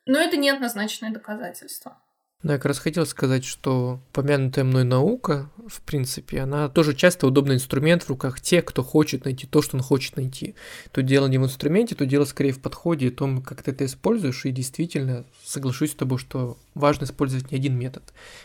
но 0.06 0.18
это 0.18 0.36
не 0.36 0.48
однозначное 0.48 1.10
доказательство. 1.10 1.98
Да, 2.42 2.55
я 2.55 2.59
как 2.59 2.66
раз 2.66 2.78
хотел 2.81 3.07
сказать, 3.07 3.44
что 3.44 4.00
помянутая 4.12 4.64
мной 4.64 4.83
наука, 4.83 5.48
в 5.68 5.81
принципе, 5.83 6.40
она 6.40 6.68
тоже 6.68 6.92
часто 6.92 7.28
удобный 7.28 7.55
инструмент 7.55 8.02
в 8.02 8.09
руках 8.09 8.40
тех, 8.40 8.64
кто 8.64 8.83
хочет 8.83 9.24
найти 9.24 9.46
то, 9.46 9.62
что 9.62 9.76
он 9.76 9.83
хочет 9.83 10.16
найти. 10.16 10.57
То 10.90 11.02
дело 11.02 11.28
не 11.28 11.38
в 11.38 11.44
инструменте, 11.44 11.94
то 11.94 12.05
дело 12.05 12.24
скорее 12.24 12.50
в 12.50 12.61
подходе 12.61 13.07
и 13.07 13.11
том, 13.11 13.42
как 13.42 13.62
ты 13.62 13.70
это 13.70 13.85
используешь. 13.85 14.44
И 14.44 14.50
действительно, 14.50 15.24
соглашусь 15.44 15.92
с 15.92 15.94
тобой, 15.94 16.18
что 16.18 16.59
важно 16.74 17.05
использовать 17.05 17.52
не 17.52 17.59
один 17.59 17.78
метод, 17.78 18.02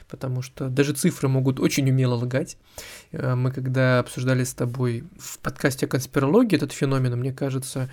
потому 0.08 0.44
что 0.44 0.70
даже 0.70 0.94
цифры 0.94 1.28
могут 1.28 1.60
очень 1.60 1.90
умело 1.90 2.14
лагать. 2.14 2.58
Э, 3.12 3.34
мы 3.34 3.52
когда 3.52 3.98
обсуждали 3.98 4.44
с 4.44 4.54
тобой 4.54 5.06
в 5.18 5.40
подкасте 5.40 5.88
о 5.88 5.90
конспирологии 5.90 6.56
этот 6.56 6.72
феномен, 6.72 7.18
мне 7.18 7.34
кажется, 7.34 7.90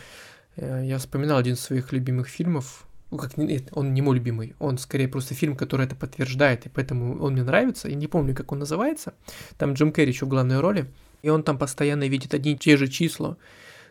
э, 0.57 0.83
я 0.85 0.99
вспоминал 0.99 1.39
один 1.39 1.55
из 1.55 1.61
своих 1.61 1.93
любимых 1.93 2.29
фильмов, 2.29 2.85
ну, 3.15 3.19
как 3.19 3.37
нет, 3.37 3.69
он 3.71 3.95
не 3.95 4.03
мой 4.03 4.17
любимый, 4.17 4.57
он 4.59 4.77
скорее 4.77 5.07
просто 5.07 5.35
фильм, 5.35 5.55
который 5.55 5.87
это 5.87 5.95
подтверждает, 5.95 6.67
и 6.67 6.69
поэтому 6.69 7.23
он 7.23 7.35
мне 7.35 7.45
нравится. 7.45 7.89
Я 7.89 7.95
не 7.95 8.09
помню, 8.09 8.35
как 8.35 8.51
он 8.51 8.59
называется. 8.59 9.15
Там 9.57 9.75
Джим 9.75 9.93
Керри 9.93 10.11
еще 10.11 10.27
в 10.27 10.29
главной 10.29 10.59
роли, 10.59 10.87
и 11.23 11.29
он 11.29 11.45
там 11.45 11.57
постоянно 11.57 12.09
видит 12.09 12.35
одни 12.35 12.55
и 12.55 12.59
те 12.59 12.77
же 12.77 12.89
числа. 12.89 13.37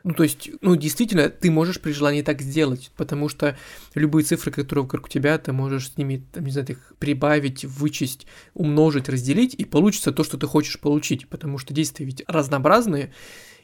Ну, 0.03 0.13
то 0.13 0.23
есть, 0.23 0.49
ну, 0.59 0.75
действительно, 0.75 1.29
ты 1.29 1.49
можешь 1.49 1.79
при 1.79 1.93
желании 1.93 2.21
так 2.21 2.41
сделать, 2.41 2.91
потому 2.97 3.29
что 3.29 3.57
любые 3.95 4.25
цифры, 4.25 4.51
которые 4.51 4.83
вокруг 4.83 5.07
тебя, 5.07 5.37
ты 5.37 5.53
можешь 5.53 5.91
с 5.91 5.97
ними, 5.97 6.25
там, 6.33 6.43
не 6.43 6.51
знаю, 6.51 6.67
их 6.69 6.93
прибавить, 6.99 7.63
вычесть, 7.63 8.27
умножить, 8.53 9.07
разделить, 9.07 9.53
и 9.53 9.63
получится 9.63 10.11
то, 10.11 10.25
что 10.25 10.37
ты 10.37 10.45
хочешь 10.45 10.79
получить, 10.79 11.29
потому 11.29 11.57
что 11.57 11.73
действия 11.73 12.05
ведь 12.05 12.21
разнообразные, 12.27 13.13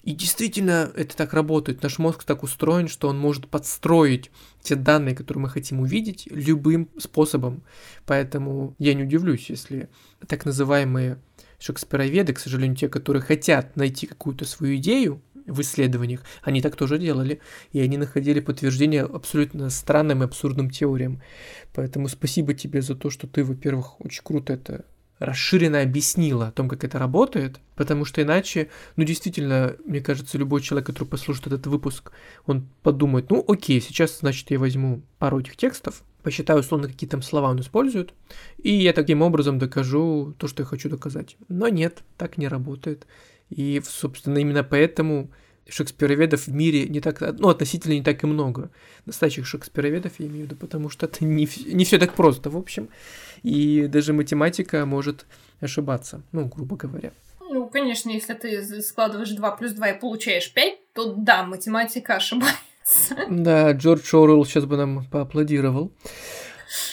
и 0.03 0.13
действительно 0.13 0.91
это 0.95 1.17
так 1.17 1.33
работает. 1.33 1.83
Наш 1.83 1.99
мозг 1.99 2.23
так 2.23 2.41
устроен, 2.43 2.87
что 2.87 3.09
он 3.09 3.19
может 3.19 3.49
подстроить 3.49 4.31
те 4.61 4.75
данные, 4.75 5.15
которые 5.15 5.43
мы 5.43 5.49
хотим 5.49 5.81
увидеть, 5.81 6.25
любым 6.31 6.89
способом. 6.97 7.63
Поэтому 8.05 8.75
я 8.79 8.93
не 8.93 9.03
удивлюсь, 9.03 9.49
если 9.49 9.89
так 10.25 10.45
называемые 10.45 11.19
шекспироведы, 11.59 12.33
к 12.33 12.39
сожалению, 12.39 12.77
те, 12.77 12.87
которые 12.87 13.21
хотят 13.21 13.75
найти 13.75 14.07
какую-то 14.07 14.45
свою 14.45 14.77
идею 14.77 15.21
в 15.49 15.61
исследованиях, 15.61 16.21
они 16.43 16.61
так 16.61 16.75
тоже 16.75 16.97
делали, 16.97 17.39
и 17.71 17.79
они 17.79 17.97
находили 17.97 18.39
подтверждение 18.39 19.03
абсолютно 19.03 19.69
странным 19.69 20.21
и 20.21 20.25
абсурдным 20.25 20.69
теориям. 20.69 21.21
Поэтому 21.73 22.07
спасибо 22.07 22.53
тебе 22.53 22.81
за 22.81 22.95
то, 22.95 23.09
что 23.09 23.27
ты, 23.27 23.43
во-первых, 23.43 23.99
очень 24.01 24.23
круто 24.23 24.53
это 24.53 24.85
расширенно 25.19 25.81
объяснила 25.81 26.47
о 26.47 26.51
том, 26.51 26.69
как 26.69 26.83
это 26.83 26.97
работает, 26.97 27.59
потому 27.75 28.05
что 28.05 28.21
иначе, 28.21 28.69
ну, 28.95 29.03
действительно, 29.03 29.75
мне 29.85 30.01
кажется, 30.01 30.37
любой 30.37 30.61
человек, 30.61 30.87
который 30.87 31.07
послушает 31.07 31.47
этот 31.47 31.67
выпуск, 31.67 32.11
он 32.45 32.67
подумает, 32.81 33.29
ну, 33.29 33.43
окей, 33.47 33.81
сейчас, 33.81 34.19
значит, 34.19 34.49
я 34.49 34.57
возьму 34.57 35.01
пару 35.17 35.39
этих 35.39 35.57
текстов, 35.57 36.03
посчитаю, 36.23 36.59
условно, 36.59 36.87
какие 36.87 37.09
там 37.09 37.21
слова 37.21 37.49
он 37.49 37.59
использует, 37.59 38.13
и 38.57 38.73
я 38.73 38.93
таким 38.93 39.21
образом 39.21 39.59
докажу 39.59 40.33
то, 40.37 40.47
что 40.47 40.63
я 40.63 40.67
хочу 40.67 40.89
доказать. 40.89 41.37
Но 41.47 41.67
нет, 41.67 42.03
так 42.17 42.37
не 42.37 42.47
работает. 42.47 43.05
И, 43.49 43.81
собственно, 43.83 44.37
именно 44.37 44.63
поэтому 44.63 45.31
шекспироведов 45.67 46.47
в 46.47 46.53
мире 46.53 46.87
не 46.87 46.99
так, 46.99 47.21
ну, 47.37 47.49
относительно 47.49 47.93
не 47.93 48.03
так 48.03 48.23
и 48.23 48.27
много. 48.27 48.71
Настоящих 49.05 49.45
шекспироведов 49.45 50.13
я 50.19 50.27
имею 50.27 50.41
в 50.41 50.45
виду, 50.45 50.55
потому 50.55 50.89
что 50.89 51.05
это 51.05 51.23
не, 51.23 51.47
не 51.67 51.85
все 51.85 51.99
так 51.99 52.13
просто, 52.13 52.49
в 52.49 52.57
общем. 52.57 52.89
И 53.43 53.87
даже 53.87 54.13
математика 54.13 54.85
может 54.85 55.25
ошибаться, 55.59 56.23
ну, 56.31 56.45
грубо 56.45 56.75
говоря. 56.75 57.11
Ну, 57.39 57.67
конечно, 57.67 58.09
если 58.09 58.33
ты 58.33 58.81
складываешь 58.81 59.31
2 59.31 59.51
плюс 59.57 59.71
2 59.71 59.89
и 59.89 59.99
получаешь 59.99 60.53
5, 60.53 60.93
то 60.93 61.13
да, 61.17 61.43
математика 61.43 62.15
ошибается. 62.15 62.59
Да, 63.29 63.71
Джордж 63.71 64.15
Орвелл 64.15 64.45
сейчас 64.45 64.65
бы 64.65 64.77
нам 64.77 65.05
поаплодировал. 65.05 65.91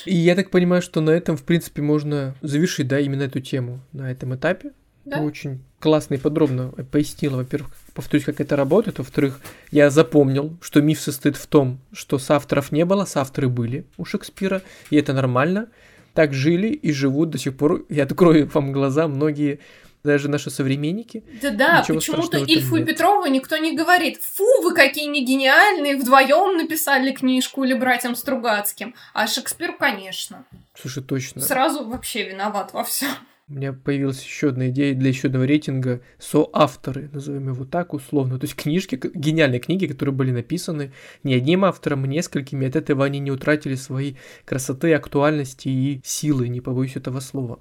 И 0.07 0.15
я 0.15 0.35
так 0.35 0.51
понимаю, 0.51 0.81
что 0.81 1.01
на 1.01 1.11
этом, 1.11 1.37
в 1.37 1.45
принципе, 1.45 1.83
можно 1.83 2.35
завершить, 2.41 2.89
да, 2.89 2.99
именно 3.01 3.23
эту 3.23 3.41
тему 3.41 3.81
на 3.93 4.11
этом 4.11 4.35
этапе. 4.35 4.73
Да? 5.07 5.19
Ты 5.19 5.23
очень 5.23 5.65
классно 5.79 6.15
и 6.15 6.19
подробно 6.19 6.73
пояснила, 6.91 7.37
во-первых, 7.37 7.71
повторюсь, 7.95 8.25
как 8.25 8.41
это 8.41 8.57
работает, 8.57 8.99
во-вторых, 8.99 9.41
я 9.71 9.89
запомнил, 9.89 10.57
что 10.61 10.83
миф 10.83 11.01
состоит 11.01 11.37
в 11.37 11.47
том, 11.47 11.79
что 11.93 12.19
соавторов 12.19 12.73
не 12.73 12.85
было, 12.85 13.05
соавторы 13.05 13.49
были 13.49 13.87
у 13.97 14.05
Шекспира, 14.05 14.63
и 14.91 14.97
это 14.97 15.13
нормально. 15.13 15.69
Так 16.13 16.33
жили 16.33 16.69
и 16.69 16.93
живут 16.93 17.31
до 17.31 17.39
сих 17.39 17.57
пор. 17.57 17.85
Я 17.89 18.05
открою 18.05 18.51
вам 18.53 18.73
глаза, 18.73 19.07
многие 19.07 19.61
даже 20.03 20.29
наши 20.29 20.51
современники. 20.51 21.23
Да-да, 21.43 21.85
почему-то 21.87 22.39
Ильфу 22.39 22.77
и 22.77 22.85
Петрову 22.85 23.27
никто 23.27 23.57
не 23.59 23.77
говорит, 23.77 24.23
фу, 24.23 24.45
вы 24.63 24.75
какие 24.75 25.07
не 25.07 25.25
гениальные, 25.25 25.99
вдвоем 25.99 26.57
написали 26.57 27.13
книжку 27.13 27.65
или 27.65 27.75
братьям 27.75 28.17
Стругацким. 28.17 28.95
А 29.13 29.27
Шекспир, 29.27 29.77
конечно. 29.77 30.47
Слушай, 30.75 31.03
точно. 31.03 31.43
Сразу 31.43 31.85
вообще 31.85 32.29
виноват 32.29 32.73
во 32.73 32.83
всем. 32.83 33.11
У 33.49 33.55
меня 33.55 33.73
появилась 33.73 34.25
еще 34.25 34.49
одна 34.49 34.71
идея 34.71 34.93
для 34.93 35.09
еще 35.09 35.29
одного 35.29 35.45
рейтинга 35.45 36.01
соавторы, 36.19 37.09
назовем 37.13 37.53
его 37.53 37.65
так 37.65 37.95
условно. 37.95 38.41
То 38.41 38.45
есть 38.45 38.57
книжки, 38.57 39.01
гениальные 39.15 39.61
книги, 39.61 39.87
которые 39.87 40.13
были 40.13 40.33
написаны 40.33 40.93
не 41.23 41.35
одним 41.35 41.65
автором, 41.65 42.03
а 42.03 42.07
несколькими. 42.09 42.67
От 42.67 42.75
этого 42.75 43.05
они 43.05 43.21
не 43.21 43.31
утратили 43.31 43.77
своей 43.77 44.17
красоты, 44.45 44.93
актуальности 44.95 45.69
и 45.69 46.01
силы, 46.05 46.49
не 46.49 46.61
побоюсь 46.61 46.97
этого 46.97 47.21
слова. 47.21 47.61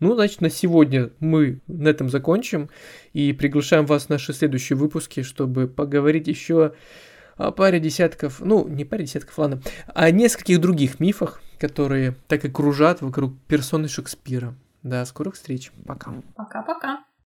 Ну, 0.00 0.16
значит, 0.16 0.40
на 0.40 0.50
сегодня 0.50 1.10
мы 1.20 1.60
на 1.68 1.86
этом 1.86 2.08
закончим 2.08 2.68
и 3.12 3.32
приглашаем 3.32 3.86
вас 3.86 4.06
в 4.06 4.08
наши 4.08 4.32
следующие 4.32 4.76
выпуски, 4.76 5.22
чтобы 5.22 5.68
поговорить 5.68 6.26
еще 6.26 6.72
о 7.36 7.52
паре 7.52 7.78
десятков, 7.78 8.40
ну, 8.40 8.66
не 8.66 8.84
паре 8.84 9.04
десятков, 9.04 9.38
ладно, 9.38 9.62
о 9.94 10.10
нескольких 10.10 10.60
других 10.60 10.98
мифах, 10.98 11.40
которые 11.60 12.16
так 12.26 12.44
и 12.44 12.50
кружат 12.50 13.02
вокруг 13.02 13.38
персоны 13.46 13.86
Шекспира. 13.86 14.56
До 14.82 15.04
скорых 15.04 15.34
встреч. 15.34 15.72
Пока. 15.86 16.12
Пока-пока. 16.36 17.04